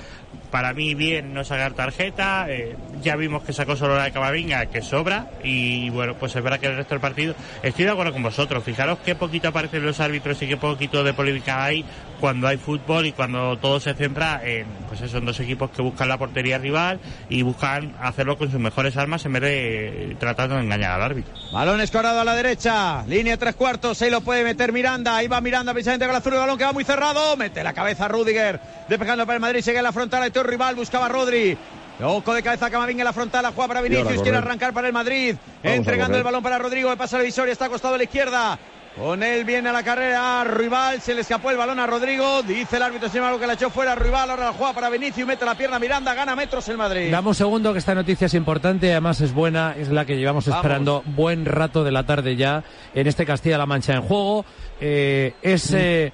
[0.52, 2.46] Para mí, bien no sacar tarjeta.
[2.50, 5.32] eh, ya vimos que sacó solo la de Camavinga, que sobra.
[5.44, 7.36] Y bueno, pues es verdad que el resto del partido.
[7.64, 8.64] Estoy de acuerdo con vosotros.
[8.64, 11.86] Fijaros qué poquito aparecen los árbitros y qué poquito de polémica hay
[12.22, 15.82] cuando hay fútbol y cuando todo se centra en, pues eso, en dos equipos que
[15.82, 17.00] buscan la portería rival
[17.30, 21.34] y buscan hacerlo con sus mejores armas en vez de tratando de engañar al árbitro.
[21.52, 25.42] Balón escorado a la derecha, línea tres cuartos, ahí lo puede meter Miranda, ahí va
[25.42, 29.26] Miranda precisamente con la el balón que va muy cerrado, mete la cabeza Rudiger, despejando
[29.26, 31.58] para el Madrid, sigue en la frontal, rival, buscaba a Rodri.
[32.04, 34.94] Ojo de cabeza Camavinga en la frontal, la juega para Vinicius, quiere arrancar para el
[34.94, 37.96] Madrid, Vamos a entregando el balón para Rodrigo, que pasa el visor y está acostado
[37.96, 38.58] a la izquierda.
[38.98, 42.76] Con él viene a la carrera Rival, se le escapó el balón a Rodrigo, dice
[42.76, 45.46] el árbitro sin embargo que la echó fuera Rival, ahora la juega para Vinicius, mete
[45.46, 47.10] la pierna Miranda, gana metros el Madrid.
[47.10, 50.46] Dame un segundo que esta noticia es importante, además es buena, es la que llevamos
[50.46, 50.58] Vamos.
[50.58, 52.64] esperando buen rato de la tarde ya
[52.94, 54.44] en este Castilla-La Mancha en juego.
[54.82, 56.12] Eh, es eh,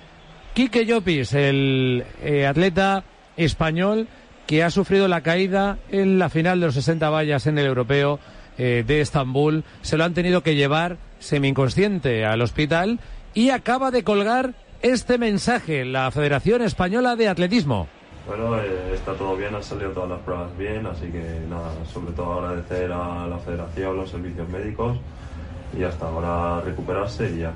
[0.53, 3.03] Quique Llopis, el eh, atleta
[3.37, 4.07] español
[4.45, 8.19] que ha sufrido la caída en la final de los 60 vallas en el europeo
[8.57, 9.63] eh, de Estambul.
[9.81, 12.99] Se lo han tenido que llevar semi-inconsciente al hospital
[13.33, 17.87] y acaba de colgar este mensaje la Federación Española de Atletismo.
[18.27, 22.13] Bueno, eh, está todo bien, han salido todas las pruebas bien, así que nada, sobre
[22.13, 24.97] todo agradecer a la federación, los servicios médicos
[25.77, 27.53] y hasta ahora recuperarse y ya.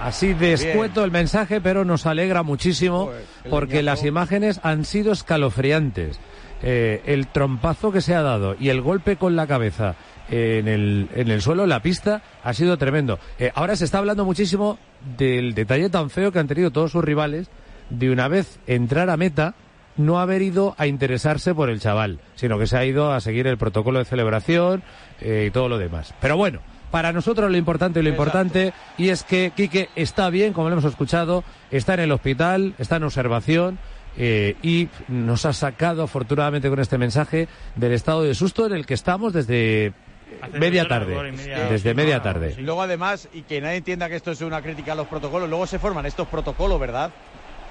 [0.00, 3.10] Así de escueto el mensaje, pero nos alegra muchísimo
[3.42, 3.84] qué porque leñazo.
[3.84, 6.18] las imágenes han sido escalofriantes.
[6.62, 9.94] Eh, el trompazo que se ha dado y el golpe con la cabeza
[10.30, 13.18] en el, en el suelo, en la pista, ha sido tremendo.
[13.38, 14.78] Eh, ahora se está hablando muchísimo
[15.16, 17.48] del detalle tan feo que han tenido todos sus rivales
[17.88, 19.54] de una vez entrar a meta
[19.96, 23.46] no haber ido a interesarse por el chaval, sino que se ha ido a seguir
[23.46, 24.82] el protocolo de celebración
[25.20, 26.14] eh, y todo lo demás.
[26.20, 26.60] Pero bueno,
[26.90, 28.22] para nosotros lo importante y lo Exacto.
[28.22, 32.74] importante y es que Quique está bien, como lo hemos escuchado, está en el hospital,
[32.78, 33.78] está en observación
[34.16, 38.86] eh, y nos ha sacado afortunadamente con este mensaje del estado de susto en el
[38.86, 39.92] que estamos desde
[40.40, 42.54] Hace media tarde, media, desde sí, media tarde.
[42.56, 45.48] Y luego además, y que nadie entienda que esto es una crítica a los protocolos,
[45.48, 47.10] luego se forman estos protocolos, ¿verdad?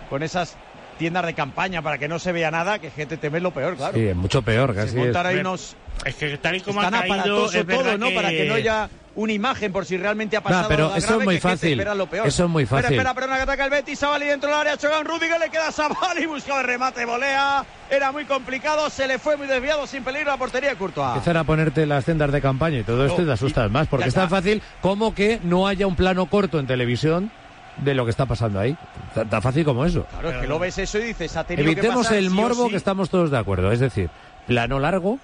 [0.10, 0.58] Con esas
[0.98, 3.98] tiendas de campaña para que no se vea nada, que gente teme lo peor, claro.
[3.98, 4.96] Sí, mucho peor, se casi es.
[5.06, 5.76] montan ahí Ver, unos...
[6.06, 8.10] Es que tal y como Están ha caído, es todo, ¿no?
[8.10, 8.16] que...
[8.16, 11.08] Para que no haya una imagen por si realmente ha pasado No, pero algo eso
[11.08, 11.78] grave, es muy que fácil.
[11.96, 12.28] lo peor.
[12.28, 12.86] Eso es muy fácil.
[12.86, 15.50] Espera, espera, perdona que ataca el Betis, Sabali dentro del área, choca un Rudiger, le
[15.50, 19.88] queda a Sabali, buscaba el remate, volea, era muy complicado, se le fue muy desviado,
[19.88, 21.14] sin peligro la portería de Courtois.
[21.16, 24.08] Empezar a ponerte las tiendas de campaña y todo esto y te asustas más, porque
[24.10, 27.32] es tan fácil como que no haya un plano corto en televisión
[27.78, 28.76] de lo que está pasando ahí.
[29.14, 30.06] Tan, tan fácil como eso.
[30.12, 32.36] Claro, es que lo ves eso y dices, ha tenido que Evitemos pasar el sí
[32.36, 32.72] morbo sí.
[32.72, 33.72] que estamos todos de acuerdo.
[33.72, 34.10] Es decir,
[34.48, 35.20] plano largo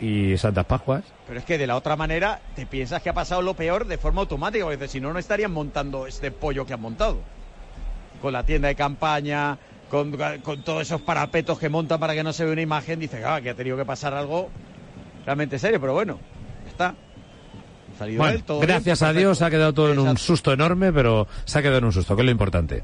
[0.00, 1.04] y Santas Pascuas.
[1.26, 3.98] Pero es que de la otra manera te piensas que ha pasado lo peor de
[3.98, 7.18] forma automática, porque si no, no estarían montando este pollo que han montado.
[8.20, 9.58] Con la tienda de campaña,
[9.90, 13.22] con, con todos esos parapetos que montan para que no se vea una imagen, dices,
[13.24, 14.50] ah, que ha tenido que pasar algo
[15.24, 16.18] realmente serio, pero bueno,
[16.64, 16.94] ya está.
[17.98, 19.12] Salido Bueno, él, todo bien, gracias a.
[19.12, 22.16] Dios ha quedado todo en un susto enorme, pero se ha quedado en un susto,
[22.16, 22.82] que es lo importante.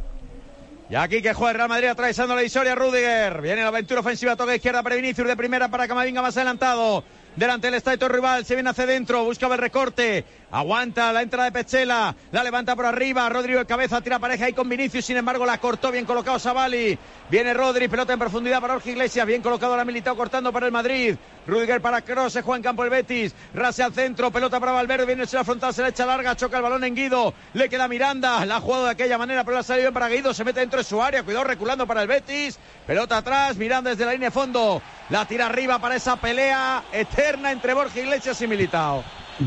[0.91, 3.41] Y aquí que juega el Real Madrid atravesando la divisoria Rudiger.
[3.41, 7.05] Viene la aventura ofensiva, toca izquierda para Vinicius de primera para Camavinga más adelantado.
[7.37, 10.25] Delante del estadio rival, se viene hacia dentro, buscaba el recorte.
[10.51, 13.29] Aguanta la entrada de Pechela, la levanta por arriba.
[13.29, 15.05] Rodrigo de cabeza, tira pareja ahí con Vinicius.
[15.05, 16.99] Sin embargo, la cortó bien colocado Savali.
[17.31, 19.25] Viene Rodri, pelota en profundidad para Jorge Iglesias.
[19.25, 21.15] Bien colocado la militado cortando para el Madrid.
[21.47, 23.35] Rudiger para Kroos, se juega en campo el Betis.
[23.55, 25.07] Rase al centro, pelota para Valverde.
[25.07, 27.35] Viene la frontal, se la echa larga, choca el balón en Guido.
[27.55, 30.09] Le queda Miranda, la ha jugado de aquella manera, pero la ha salido bien para
[30.09, 30.35] Guido.
[30.35, 32.59] Se mete dentro de su área, cuidado reculando para el Betis.
[32.87, 34.83] Pelota atrás, Miranda desde la línea de fondo.
[35.09, 39.03] La tira arriba para esa pelea eterna entre Borja Iglesias y Militao.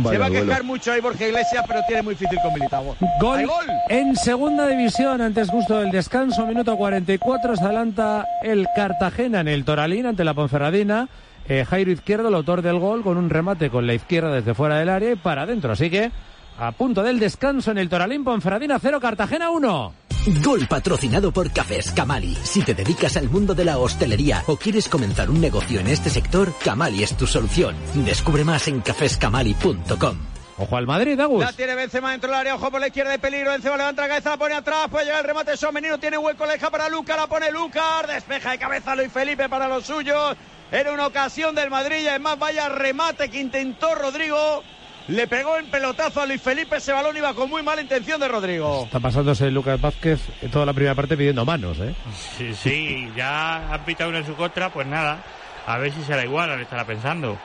[0.10, 2.96] Se va a quejar mucho ahí Borja Iglesias, pero tiene muy difícil con Militao.
[3.20, 3.66] Gol, ¡Hay gol!
[3.90, 9.64] en segunda división, antes justo del descanso, minuto 44, se adelanta el Cartagena en el
[9.64, 11.08] Toralín ante la Ponferradina.
[11.48, 14.78] Eh, Jairo Izquierdo, el autor del gol, con un remate con la izquierda desde fuera
[14.78, 15.74] del área y para adentro.
[15.74, 16.12] Así que
[16.58, 19.94] a punto del descanso en el Toralín, Ponferradina 0, Cartagena 1.
[20.42, 22.38] Gol patrocinado por Cafés Camali.
[22.44, 26.10] Si te dedicas al mundo de la hostelería o quieres comenzar un negocio en este
[26.10, 27.76] sector, Camali es tu solución.
[27.94, 30.33] Descubre más en cafescamali.com.
[30.58, 31.44] Ojo al Madrid, Agus.
[31.44, 33.52] La tiene Benzema dentro del área, ojo por la izquierda de peligro.
[33.52, 35.58] Benzema levanta la cabeza, la pone atrás, puede llegar el remate.
[35.58, 38.08] Somenino tiene hueco, leja para Luca, la pone Lucas.
[38.08, 40.36] Despeja de cabeza Luis Felipe para los suyos.
[40.72, 44.64] Era una ocasión del Madrid y además vaya remate que intentó Rodrigo.
[45.08, 48.28] Le pegó en pelotazo a Luis Felipe, ese balón iba con muy mala intención de
[48.30, 48.84] Rodrigo.
[48.86, 51.94] Está pasándose Lucas Vázquez en toda la primera parte pidiendo manos, ¿eh?
[52.38, 55.22] Sí, sí, ya han pitado uno en su contra, pues nada.
[55.68, 57.38] A ver si será igual, ahora estará pensando.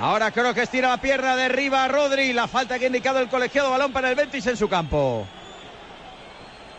[0.00, 2.32] Ahora creo que estira la pierna de arriba a Rodri.
[2.32, 5.26] La falta que ha indicado el colegiado balón para el Betis en su campo.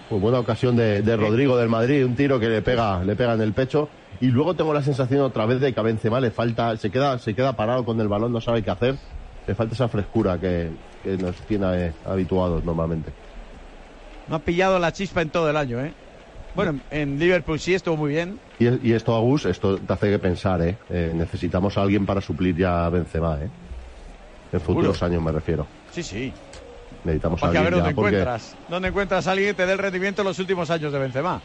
[0.09, 3.33] Pues buena ocasión de, de Rodrigo del Madrid, un tiro que le pega, le pega
[3.33, 3.89] en el pecho.
[4.19, 7.19] Y luego tengo la sensación otra vez de que a Benzema le falta, se queda,
[7.19, 8.95] se queda parado con el balón, no sabe qué hacer.
[9.45, 10.71] Le falta esa frescura que,
[11.03, 13.13] que nos tiene eh, habituados normalmente.
[14.27, 15.93] No ha pillado la chispa en todo el año, ¿eh?
[16.55, 18.37] Bueno, en Liverpool sí estuvo muy bien.
[18.59, 20.77] Y, y esto, Agus, esto te hace que pensar, ¿eh?
[20.89, 23.49] Eh, Necesitamos a alguien para suplir ya a Benzema, ¿eh?
[24.51, 25.67] En futuros años me refiero.
[25.91, 26.33] Sí, sí.
[27.05, 28.55] Necesitamos a Porque a alguien ver ya, dónde porque, encuentras.
[28.69, 31.41] ¿Dónde encuentras a alguien que te dé el rendimiento en los últimos años de Benzema?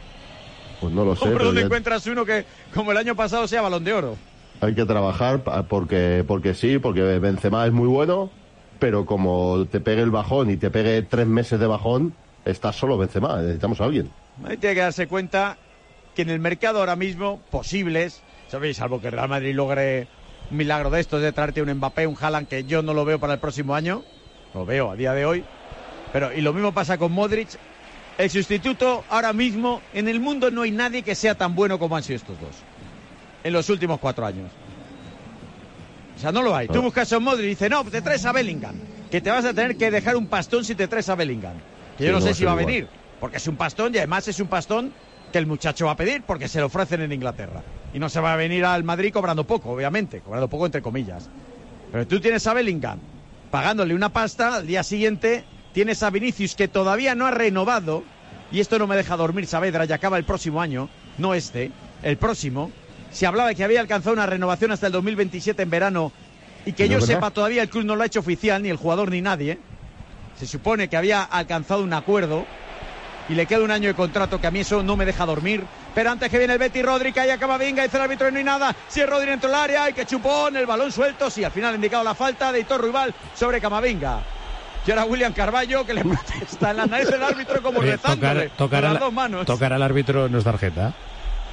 [0.81, 2.45] pues no lo sé, pero ¿dónde ya encuentras uno que,
[2.75, 4.17] como el año pasado, sea balón de oro?
[4.61, 8.31] hay que trabajar pa- porque, porque sí, porque Benzema es muy bueno,
[8.79, 12.13] pero como te pegue el bajón y te pegue tres meses de bajón,
[12.45, 14.11] estás solo Benzema, necesitamos a alguien.
[14.45, 15.57] Ahí tiene que darse cuenta
[16.15, 18.77] que en el mercado ahora mismo, posibles, ¿sabéis?
[18.79, 20.09] Salvo que Real Madrid logre
[20.51, 23.19] un milagro de estos, de traerte un Mbappé, un Haaland, que yo no lo veo
[23.19, 24.03] para el próximo año.
[24.55, 25.45] Lo veo a día de hoy.
[26.13, 27.49] Pero, y lo mismo pasa con Modric.
[28.19, 31.97] El sustituto ahora mismo, en el mundo no hay nadie que sea tan bueno como
[31.97, 32.57] han sido estos dos.
[33.45, 34.51] En los últimos cuatro años.
[36.17, 36.69] O sea, no lo hay.
[36.69, 38.77] Tú buscas a un Modric y dices, no, te traes a Bellingham.
[39.11, 41.57] Que te vas a tener que dejar un pastón si te traes a Bellingham.
[41.99, 42.67] Que yo no, no sé si va a igual.
[42.67, 42.89] venir.
[43.21, 44.93] Porque es un pastón y además es un pastón
[45.33, 47.63] que el muchacho va a pedir porque se lo ofrecen en Inglaterra.
[47.93, 50.21] Y no se va a venir al Madrid cobrando poco, obviamente.
[50.21, 51.29] Cobrando poco entre comillas.
[51.91, 52.99] Pero tú tienes a Bellingham
[53.51, 58.05] pagándole una pasta, al día siguiente tienes a Vinicius que todavía no ha renovado.
[58.53, 60.89] Y esto no me deja dormir, Saavedra, y acaba el próximo año,
[61.19, 61.71] no este,
[62.03, 62.71] el próximo.
[63.11, 66.13] Se hablaba de que había alcanzado una renovación hasta el 2027 en verano
[66.65, 67.15] y que ¿No yo verdad?
[67.15, 69.59] sepa todavía el club no lo ha hecho oficial, ni el jugador ni nadie.
[70.39, 72.45] Se supone que había alcanzado un acuerdo
[73.29, 75.65] y le queda un año de contrato que a mí eso no me deja dormir.
[75.95, 78.39] Pero antes que viene el Betty Rodri, ahí acaba Vinga, dice el árbitro y no
[78.39, 78.75] hay nada.
[78.89, 81.31] Si es Rodri dentro del área, hay que chupón, el balón suelto.
[81.31, 84.21] Sí, al final ha indicado la falta de Hitor Rival sobre Camavinga.
[84.87, 88.51] Y ahora William Carballo que le protesta en la nariz del árbitro como Oye, rezándole
[88.51, 89.47] tocar, tocar con las dos manos.
[89.47, 90.93] tocar al árbitro no es tarjeta.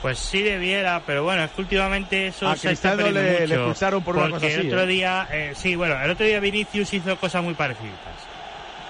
[0.03, 3.13] Pues sí debiera, pero bueno, es que últimamente eso A se está le- mucho.
[3.15, 4.87] le expulsaron por una cosa así, el otro ¿eh?
[4.87, 7.93] día, eh, sí, bueno, el otro día Vinicius hizo cosas muy parecidas.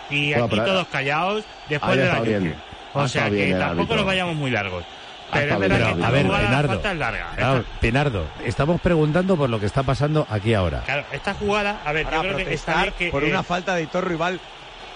[0.09, 2.55] Y Bueno, aquí todos callados después de la bien.
[2.93, 3.95] O sea que tampoco árbitro.
[3.97, 4.83] nos vayamos muy largos.
[5.31, 6.67] Pero es verdad que A ver, Pinardo.
[6.73, 7.31] falta es larga.
[7.35, 10.81] Claro, Esta- Pinardo, estamos preguntando por lo que está pasando aquí ahora.
[10.85, 13.09] Claro, esta jugada, a ver, Para yo creo que está protestar bien que...
[13.11, 14.39] por eh, una falta de Hitor Rival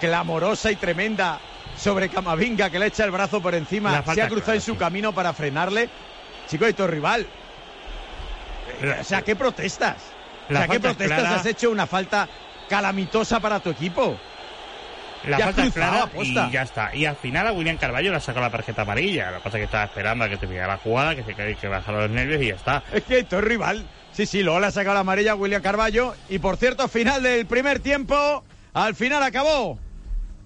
[0.00, 1.40] clamorosa y tremenda
[1.76, 4.02] sobre Camavinga que le echa el brazo por encima.
[4.14, 4.78] Se ha cruzado en su sí.
[4.78, 5.88] camino para frenarle.
[6.48, 7.26] Chico, Hitor Rival.
[8.82, 9.96] Eh, O sea, ¿qué protestas?
[10.48, 11.18] O La sea, ¿qué protestas?
[11.20, 11.34] clara.
[11.36, 12.28] Has hecho una falta
[12.68, 14.16] calamitosa para tu equipo.
[15.26, 16.46] La Ya falta es clara aposta.
[16.48, 16.94] y ya está.
[16.94, 19.30] Y al final a William Carballo le ha sacado la tarjeta amarilla.
[19.30, 21.56] Lo que pasa es que estaba esperando a que terminara la jugada, que se que,
[21.56, 22.82] que bajara los nervios y ya está.
[22.92, 23.84] Es que Hitor Rival.
[24.12, 26.14] Sí, sí, luego le ha sacado la amarilla a William Carballo.
[26.28, 28.44] Y por cierto, final del primer tiempo.
[28.74, 29.78] Al final acabó.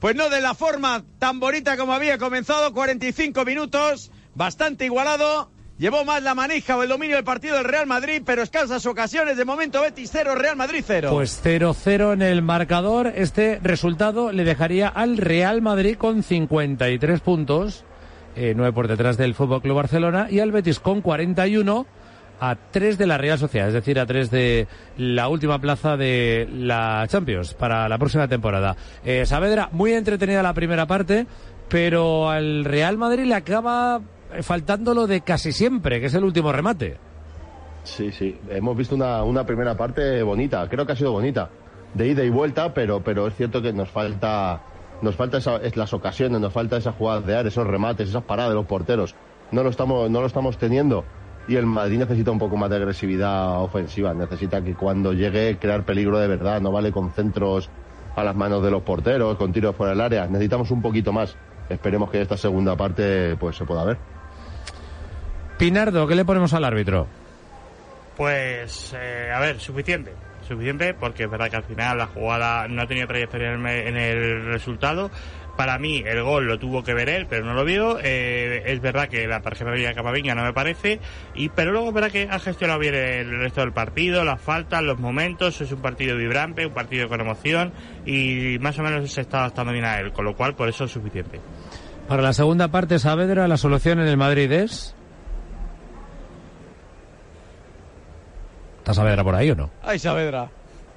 [0.01, 2.73] Pues no de la forma tan bonita como había comenzado.
[2.73, 4.11] 45 minutos.
[4.35, 5.51] Bastante igualado.
[5.83, 9.37] Llevó más la manija o el dominio del partido del Real Madrid, pero escasas ocasiones.
[9.37, 11.09] De momento, Betis 0, Real Madrid 0.
[11.11, 13.13] Pues 0-0 en el marcador.
[13.17, 17.85] Este resultado le dejaría al Real Madrid con 53 puntos,
[18.37, 21.85] eh, 9 por detrás del Fútbol Club Barcelona, y al Betis con 41
[22.39, 26.49] a tres de la Real Sociedad, es decir, a tres de la última plaza de
[26.53, 28.77] la Champions para la próxima temporada.
[29.05, 31.27] Eh, Saavedra, muy entretenida la primera parte,
[31.69, 34.01] pero al Real Madrid le acaba
[34.43, 36.97] faltando lo de casi siempre, que es el último remate.
[37.85, 38.39] Sí, sí.
[38.49, 40.69] Hemos visto una, una primera parte bonita.
[40.69, 41.51] Creo que ha sido bonita.
[41.95, 44.61] De ida y vuelta, pero, pero es cierto que nos falta,
[45.03, 48.23] nos falta esa- es las ocasiones, nos falta esa jugada de área, esos remates, esas
[48.23, 49.15] paradas de los porteros.
[49.51, 51.05] No lo estamos, no lo estamos teniendo.
[51.49, 54.15] Y el Madrid necesita un poco más de agresividad ofensiva.
[54.15, 56.61] Necesita que cuando llegue crear peligro de verdad.
[56.61, 57.69] No vale con centros
[58.15, 60.27] a las manos de los porteros, con tiros fuera del área.
[60.29, 61.37] Necesitamos un poquito más.
[61.69, 63.99] Esperemos que esta segunda parte pues se pueda ver.
[65.63, 67.07] Pinardo, ¿qué le ponemos al árbitro?
[68.17, 70.13] Pues, eh, a ver, suficiente.
[70.49, 73.59] Suficiente porque es verdad que al final la jugada no ha tenido trayectoria en el,
[73.61, 75.09] me- en el resultado.
[75.57, 77.99] Para mí el gol lo tuvo que ver él, pero no lo vio.
[78.03, 80.99] Eh, es verdad que la tarjeta de Camavinga no me parece.
[81.37, 84.83] y Pero luego es verdad que ha gestionado bien el resto del partido, las faltas,
[84.83, 85.61] los momentos.
[85.61, 87.73] Es un partido vibrante, un partido con emoción
[88.05, 90.11] y más o menos se está adaptando bien a él.
[90.13, 91.39] Con lo cual, por eso es suficiente.
[92.09, 94.97] Para la segunda parte, Saavedra, la solución en el Madrid es...
[98.83, 99.71] ¿Está Saavedra por ahí o no?
[99.83, 100.49] ¡Ay, Saavedra!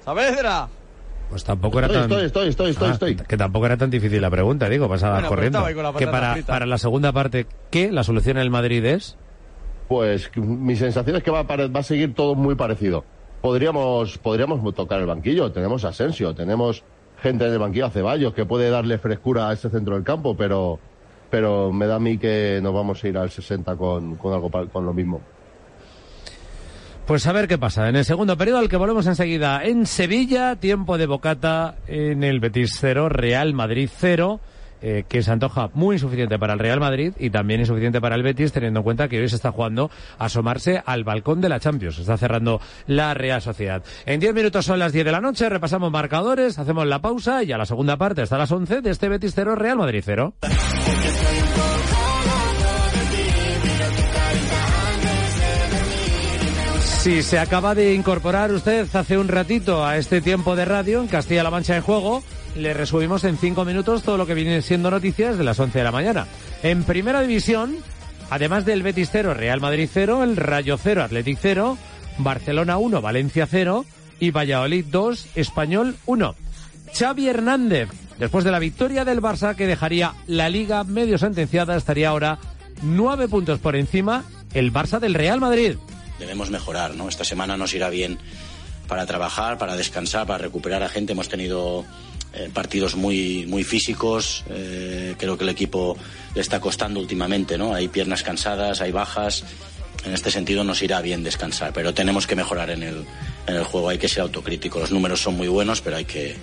[0.04, 0.66] ¡Saavedra!
[1.30, 2.10] Pues tampoco era Estoy, tan...
[2.10, 3.16] estoy, estoy, estoy, estoy, Ah, estoy.
[3.16, 5.58] Que tampoco era tan difícil la pregunta, digo, pasaba Bueno, pero corriendo.
[5.58, 6.52] estaba ahí con la que para, frita.
[6.52, 7.90] para la segunda parte, ¿qué?
[7.92, 9.16] ¿La solución en el Madrid es?
[9.88, 13.04] Pues mi sensación es que va a, va a seguir todo muy parecido.
[13.40, 15.52] Podríamos, podríamos tocar el banquillo.
[15.52, 16.82] Tenemos Asensio, tenemos
[17.22, 20.36] gente en el banquillo, a Ceballos, que puede darle frescura a ese centro del campo,
[20.36, 20.78] pero,
[21.30, 24.50] pero me da a mí que nos vamos a ir al 60 con, con algo
[24.72, 25.20] con lo mismo.
[27.06, 27.88] Pues a ver qué pasa.
[27.88, 32.40] En el segundo periodo, al que volvemos enseguida en Sevilla, tiempo de bocata en el
[32.40, 34.40] Betis 0, Real Madrid 0,
[34.82, 38.24] eh, que se antoja muy insuficiente para el Real Madrid y también insuficiente para el
[38.24, 39.88] Betis, teniendo en cuenta que hoy se está jugando
[40.18, 41.94] a asomarse al balcón de la Champions.
[41.94, 43.84] Se está cerrando la Real Sociedad.
[44.04, 47.52] En 10 minutos son las 10 de la noche, repasamos marcadores, hacemos la pausa y
[47.52, 50.34] a la segunda parte hasta las 11 de este Betis 0, Real Madrid 0.
[57.06, 61.06] Si se acaba de incorporar usted hace un ratito a este tiempo de radio en
[61.06, 62.24] Castilla-La Mancha en juego,
[62.56, 65.84] le resumimos en cinco minutos todo lo que viene siendo noticias de las 11 de
[65.84, 66.26] la mañana.
[66.64, 67.76] En primera división,
[68.28, 71.78] además del Betis 0, Real Madrid 0, el Rayo 0, Athletic 0,
[72.18, 73.84] Barcelona 1, Valencia 0
[74.18, 76.34] y Valladolid 2, Español 1.
[76.92, 77.88] Xavi Hernández,
[78.18, 82.40] después de la victoria del Barça que dejaría la liga medio sentenciada, estaría ahora
[82.82, 85.76] nueve puntos por encima el Barça del Real Madrid.
[86.18, 87.08] Debemos mejorar, ¿no?
[87.08, 88.18] Esta semana nos irá bien
[88.88, 91.12] para trabajar, para descansar, para recuperar a gente.
[91.12, 91.84] Hemos tenido
[92.32, 94.44] eh, partidos muy, muy físicos.
[94.50, 95.96] eh, creo que el equipo
[96.34, 97.74] le está costando últimamente, ¿no?
[97.74, 99.44] Hay piernas cansadas, hay bajas.
[100.04, 103.04] En este sentido nos irá bien descansar, pero tenemos que mejorar en el,
[103.46, 103.88] en el juego.
[103.88, 104.78] Hay que ser autocrítico.
[104.78, 106.36] Los números son muy buenos, pero hay que,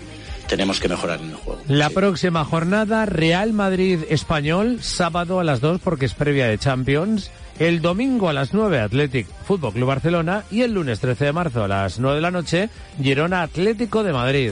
[0.48, 1.62] tenemos que mejorar en el juego.
[1.68, 7.32] La próxima jornada, Real Madrid Español, sábado a las 2 porque es previa de Champions.
[7.60, 10.44] El domingo a las 9, Athletic Fútbol Club Barcelona.
[10.50, 12.70] Y el lunes 13 de marzo a las 9 de la noche,
[13.02, 14.52] Girona Atlético de Madrid.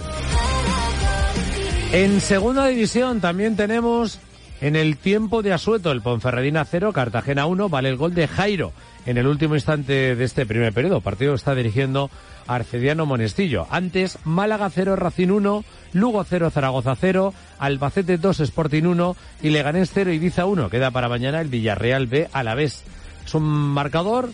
[1.91, 4.20] En segunda división también tenemos
[4.62, 8.72] en el tiempo de asueto el Ponferradina 0, Cartagena 1, vale el gol de Jairo
[9.07, 11.01] en el último instante de este primer periodo.
[11.01, 12.12] Partido está dirigiendo
[12.47, 13.66] Arcediano Monestillo.
[13.72, 19.91] Antes, Málaga 0, Racing 1, Lugo 0, Zaragoza 0, Albacete 2, Sporting 1 y Leganés
[19.93, 20.70] 0, Ibiza 1.
[20.70, 22.84] Queda para mañana el Villarreal B a la vez.
[23.26, 24.30] Es un marcador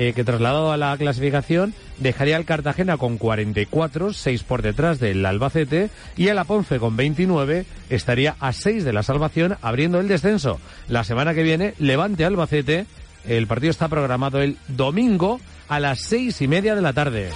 [0.00, 5.26] eh, que trasladado a la clasificación dejaría al Cartagena con 44, 6 por detrás del
[5.26, 10.58] Albacete y el Aponce con 29 estaría a 6 de la salvación abriendo el descenso.
[10.88, 12.86] La semana que viene, Levante Albacete,
[13.26, 15.38] el partido está programado el domingo
[15.68, 17.28] a las seis y media de la tarde.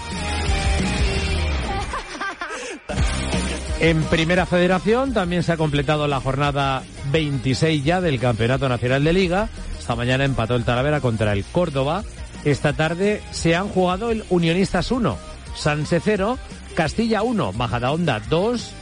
[3.80, 9.12] En Primera Federación también se ha completado la jornada 26 ya del Campeonato Nacional de
[9.12, 9.50] Liga.
[9.78, 12.04] Esta mañana empató el Talavera contra el Córdoba.
[12.44, 15.16] Esta tarde se han jugado el Unionistas 1,
[15.56, 16.38] Sanse 0,
[16.74, 18.72] Castilla 1, Majadahonda 2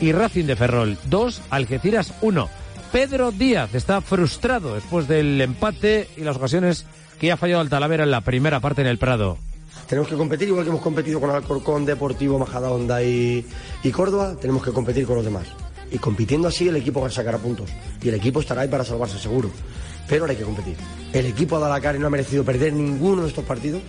[0.00, 2.48] y Racing de Ferrol 2, Algeciras 1.
[2.90, 6.86] Pedro Díaz está frustrado después del empate y las ocasiones
[7.20, 9.38] que ha fallado el Talavera en la primera parte en el Prado.
[9.88, 13.44] Tenemos que competir igual que hemos competido con Alcorcón, Deportivo, Majadahonda y,
[13.92, 15.46] Córdoba, tenemos que competir con los demás.
[15.90, 17.70] Y compitiendo así el equipo sacará puntos.
[18.02, 19.50] Y el equipo estará ahí para salvarse seguro.
[20.08, 20.76] Pero ahora hay que competir.
[21.12, 23.80] El equipo de Alacare no ha merecido perder ninguno de estos partidos.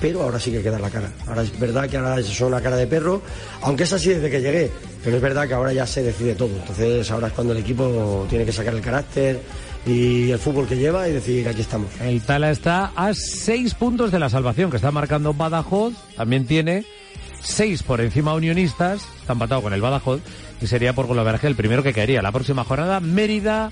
[0.00, 1.10] pero ahora sí que hay que dar la cara.
[1.26, 3.22] Ahora es verdad que ahora son una cara de perro,
[3.62, 4.70] aunque es así desde que llegué,
[5.02, 6.50] pero es verdad que ahora ya se decide todo.
[6.56, 9.40] Entonces ahora es cuando el equipo tiene que sacar el carácter
[9.86, 11.88] y el fútbol que lleva y decir aquí estamos.
[12.00, 15.94] El Tala está a seis puntos de la salvación que está marcando Badajoz.
[16.16, 16.84] También tiene
[17.40, 19.02] seis por encima Unionistas.
[19.20, 20.20] Está empatado con el Badajoz
[20.60, 22.20] y sería por golaveraje el primero que caería.
[22.20, 23.70] La próxima jornada, Mérida,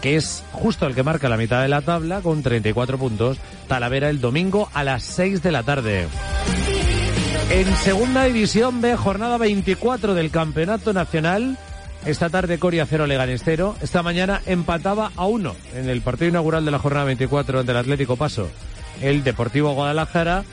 [0.00, 3.38] que es justo el que marca la mitad de la tabla con 34 puntos.
[3.68, 6.06] Talavera el domingo a las 6 de la tarde.
[7.50, 11.58] En segunda división B, jornada 24 del Campeonato Nacional.
[12.06, 13.76] Esta tarde Coria 0 Leganés 0.
[13.80, 18.16] Esta mañana empataba a 1 en el partido inaugural de la jornada 24 del Atlético
[18.16, 18.48] Paso.
[19.00, 20.44] El Deportivo Guadalajara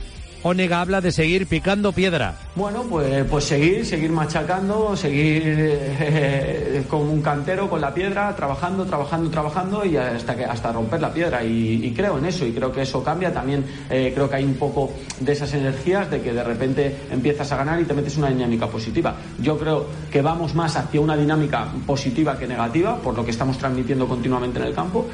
[0.43, 2.35] Onega habla de seguir picando piedra.
[2.55, 8.85] Bueno, pues, pues seguir, seguir machacando, seguir eh, con un cantero, con la piedra, trabajando,
[8.85, 11.43] trabajando, trabajando y hasta que hasta romper la piedra.
[11.43, 13.31] Y, y creo en eso y creo que eso cambia.
[13.31, 17.51] También eh, creo que hay un poco de esas energías de que de repente empiezas
[17.51, 19.15] a ganar y te metes una dinámica positiva.
[19.39, 23.57] Yo creo que vamos más hacia una dinámica positiva que negativa, por lo que estamos
[23.57, 25.07] transmitiendo continuamente en el campo.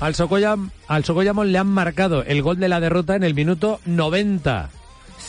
[0.00, 1.04] Al Socollam, al
[1.52, 4.70] le han marcado el gol de la derrota en el minuto 90.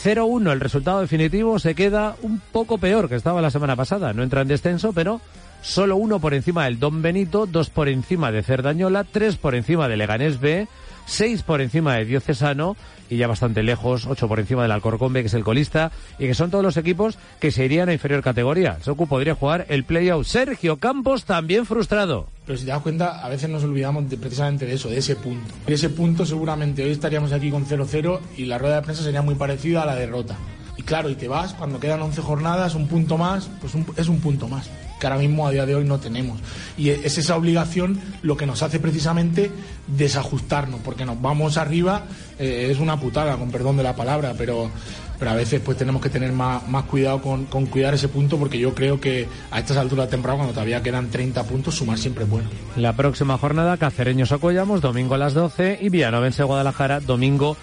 [0.04, 4.12] 0-1 el resultado definitivo se queda un poco peor que estaba la semana pasada.
[4.12, 5.20] No entra en descenso, pero
[5.66, 9.88] solo uno por encima del Don Benito, dos por encima de Cerdañola, tres por encima
[9.88, 10.68] de Leganés B,
[11.06, 12.76] seis por encima de Diocesano
[13.10, 16.26] y ya bastante lejos, ocho por encima del Alcorcón B, que es el colista, y
[16.26, 18.78] que son todos los equipos que se irían a inferior categoría.
[18.82, 20.24] Socu podría jugar el playout.
[20.26, 22.26] Sergio Campos también frustrado.
[22.46, 25.14] Pero si te das cuenta, a veces nos olvidamos de, precisamente de eso, de ese
[25.14, 25.54] punto.
[25.66, 29.22] De ese punto seguramente hoy estaríamos aquí con 0-0 y la rueda de prensa sería
[29.22, 30.36] muy parecida a la derrota.
[30.76, 34.08] Y claro, y te vas, cuando quedan 11 jornadas, un punto más, pues un- es
[34.08, 34.68] un punto más,
[34.98, 36.38] que ahora mismo a día de hoy no tenemos.
[36.76, 39.50] Y es esa obligación lo que nos hace precisamente
[39.86, 42.04] desajustarnos, porque nos vamos arriba,
[42.38, 44.70] eh, es una putada, con perdón de la palabra, pero,
[45.18, 48.38] pero a veces pues tenemos que tener más, más cuidado con, con cuidar ese punto,
[48.38, 51.98] porque yo creo que a estas alturas de temporada, cuando todavía quedan 30 puntos, sumar
[51.98, 52.48] siempre es bueno.
[52.76, 57.56] La próxima jornada, Cacereños Socollamos, domingo a las 12 y Villanovense Guadalajara, domingo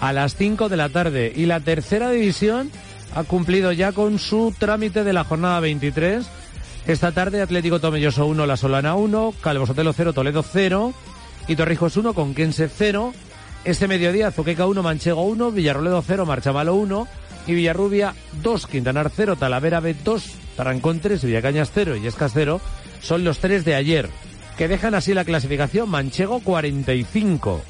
[0.00, 1.32] a las 5 de la tarde.
[1.34, 2.70] Y la tercera división
[3.14, 6.26] ha cumplido ya con su trámite de la jornada 23.
[6.86, 10.94] Esta tarde Atlético Tomelloso 1, La Solana 1, Calvo Sotelo 0, Toledo 0
[11.48, 13.12] y Torrijos 1 con Quense 0.
[13.64, 17.08] Este mediodía Zuqueca 1, Manchego 1, Villarroledo 0, Marchamalo 1
[17.48, 20.24] y Villarrubia 2, Quintanar 0, Talavera B 2,
[20.56, 22.60] Tarancón 3, Villacañas 0 y Escas 0
[23.02, 24.08] son los tres de ayer,
[24.56, 27.62] que dejan así la clasificación Manchego 45,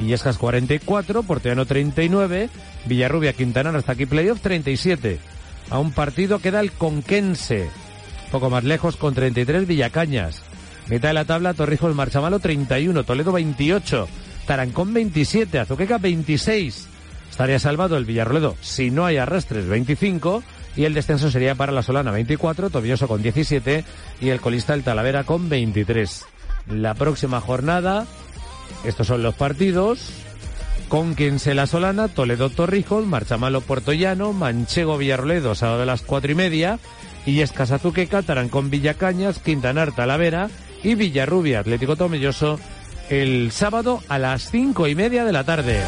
[0.00, 2.50] Illescas 44, Porteano 39,
[2.86, 5.20] Villarrubia Quintanar hasta aquí playoff 37.
[5.70, 7.68] A un partido queda el Conquense,
[8.28, 10.42] poco más lejos con 33 Villacañas.
[10.88, 14.08] Mitad de la tabla Torrijos Marchamalo 31, Toledo 28,
[14.46, 16.88] Tarancón 27, Azuqueca 26.
[17.30, 20.42] Estaría salvado el Villarroledo si no hay arrastres 25
[20.76, 23.84] y el descenso sería para la Solana 24, Tobilloso con 17
[24.20, 26.24] y el colista el Talavera con 23.
[26.70, 28.06] La próxima jornada,
[28.84, 30.10] estos son los partidos.
[30.88, 36.32] Con quien se la Solana, Toledo Torrijos, Marchamalo Puertollano, Manchego Villarroledo, sábado a las cuatro
[36.32, 36.78] y media,
[37.26, 40.48] y Azuqueca, Tarancón Villacañas, Quintanar Talavera
[40.82, 42.58] y Villarrubia Atlético Tomelloso
[43.10, 45.82] el sábado a las cinco y media de la tarde.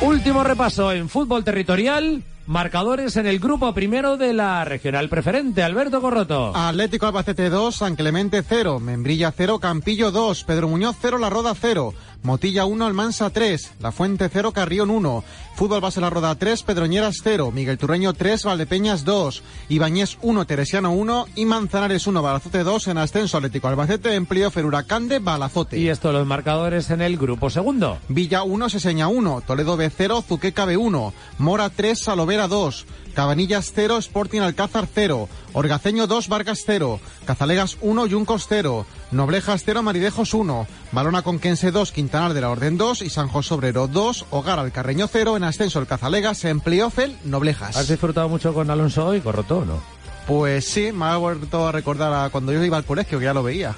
[0.00, 2.22] Último repaso en fútbol territorial.
[2.44, 5.62] Marcadores en el grupo primero de la regional preferente.
[5.62, 6.56] Alberto Corroto.
[6.56, 11.54] Atlético Albacete 2, San Clemente 0, Membrilla 0, Campillo 2, Pedro Muñoz 0, La Roda
[11.54, 15.24] 0, Motilla 1, Almansa 3, La Fuente 0, Carrión 1,
[15.56, 20.92] Fútbol Base La Roda 3, Pedroñeras 0, Miguel Turreño 3, Valdepeñas 2, Ibañez 1, Teresiano
[20.92, 25.18] 1 y Manzanares 1, Balazote 2 en ascenso Atlético Albacete en playoff en Huracán de
[25.18, 25.78] Balazote.
[25.78, 27.98] Y estos los marcadores en el grupo segundo.
[28.08, 33.72] Villa 1, Seseña 1, Toledo B 0, Zuqueca B 1, Mora 3, Salovera 2, Cabanillas
[33.74, 40.34] 0, Sporting Alcázar 0, Orgaceño 2, Vargas 0, Cazalegas 1, Yuncos 0, Noblejas 0, Maridejos
[40.34, 44.58] 1, Balona Conquense 2, Quintanar de la Orden 2 y San José Obrero 2, Hogar
[44.58, 47.76] Alcarreño 0, en ascenso el Cazalegas, en playoff el Noblejas.
[47.76, 49.80] ¿Has disfrutado mucho con Alonso hoy, Corroto, o no?
[50.26, 53.34] Pues sí, me ha vuelto a recordar a cuando yo iba al colegio, que ya
[53.34, 53.74] lo veía.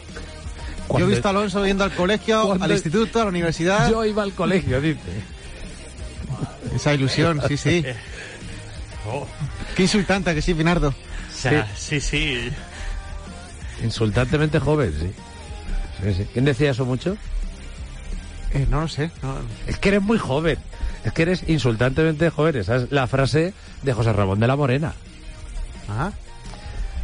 [0.90, 3.90] Yo he visto a Alonso yendo al colegio, al instituto, a la universidad.
[3.90, 5.00] Yo iba al colegio, dice.
[6.74, 7.84] Esa ilusión, sí, sí.
[9.76, 10.88] Qué insultante que sí, Pinardo.
[10.88, 12.50] O sea, sí, sí.
[13.82, 15.12] Insultantemente joven, sí.
[16.02, 16.28] Sí, sí.
[16.32, 17.16] ¿Quién decía eso mucho?
[18.52, 19.10] Eh, no lo sé.
[19.22, 19.36] no-
[19.66, 20.58] Es que eres muy joven.
[21.04, 22.56] Es que eres insultantemente joven.
[22.56, 23.52] Esa es la frase
[23.82, 24.92] de José Ramón de la Morena.
[25.88, 26.12] Ah.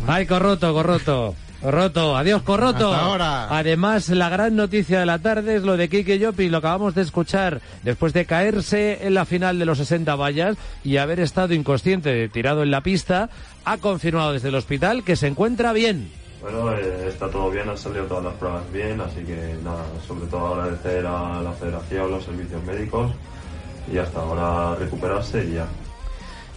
[0.07, 1.35] Ay, corroto, corroto.
[1.63, 2.93] Roto, adiós Corroto.
[2.93, 3.59] Hasta ahora.
[3.59, 7.03] Además, la gran noticia de la tarde es lo de Kike Llopi, lo acabamos de
[7.03, 12.29] escuchar después de caerse en la final de los 60 vallas y haber estado inconsciente,
[12.31, 13.29] tirado en la pista,
[13.65, 16.11] ha confirmado desde el hospital que se encuentra bien.
[16.41, 20.27] Bueno, eh, está todo bien, han salido todas las pruebas bien, así que nada, sobre
[20.27, 23.13] todo agradecer a la federación, los servicios médicos
[23.93, 25.67] y hasta ahora recuperarse y ya.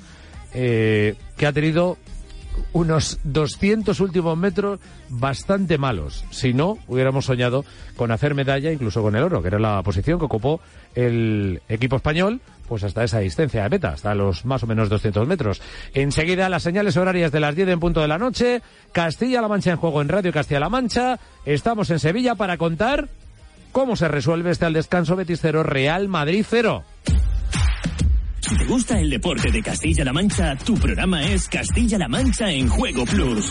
[0.54, 1.96] eh, que ha tenido
[2.72, 6.24] unos 200 últimos metros bastante malos.
[6.30, 7.64] Si no, hubiéramos soñado
[7.96, 10.60] con hacer medalla, incluso con el oro, que era la posición que ocupó
[10.94, 15.26] el equipo español, pues hasta esa distancia de meta, hasta los más o menos 200
[15.28, 15.60] metros.
[15.94, 18.62] Enseguida, las señales horarias de las 10 en punto de la noche.
[18.92, 21.18] Castilla-La Mancha en juego en Radio Castilla-La Mancha.
[21.44, 23.08] Estamos en Sevilla para contar
[23.72, 26.84] cómo se resuelve este al descanso Betis 0, Real Madrid 0.
[28.52, 33.06] Si te gusta el deporte de Castilla-La Mancha, tu programa es Castilla-La Mancha en Juego
[33.06, 33.50] Plus.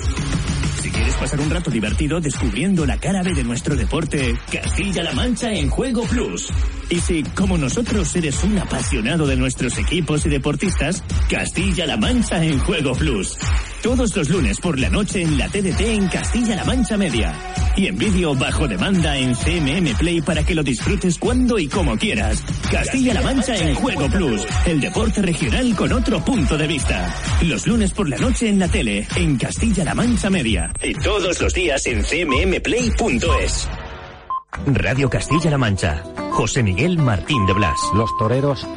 [0.80, 5.52] Si quieres pasar un rato divertido descubriendo la cara B de nuestro deporte, Castilla-La Mancha
[5.52, 6.52] en Juego Plus.
[6.92, 12.60] Y si, como nosotros, eres un apasionado de nuestros equipos y deportistas, Castilla-La Mancha en
[12.60, 13.38] Juego Plus.
[13.82, 17.34] Todos los lunes por la noche en la TDT en Castilla-La Mancha Media.
[17.78, 21.98] Y en vídeo bajo demanda en CMM Play para que lo disfrutes cuando y como
[21.98, 22.44] quieras.
[22.70, 24.46] Castilla-La Mancha en Juego Plus.
[24.66, 27.16] El deporte regional con otro punto de vista.
[27.44, 30.74] Los lunes por la noche en la tele, en Castilla-La Mancha Media.
[30.84, 33.70] Y todos los días en cmmplay.es.
[34.66, 36.04] Radio Castilla-La Mancha.
[36.32, 37.80] José Miguel Martín de Blas.
[37.94, 38.66] Los toreros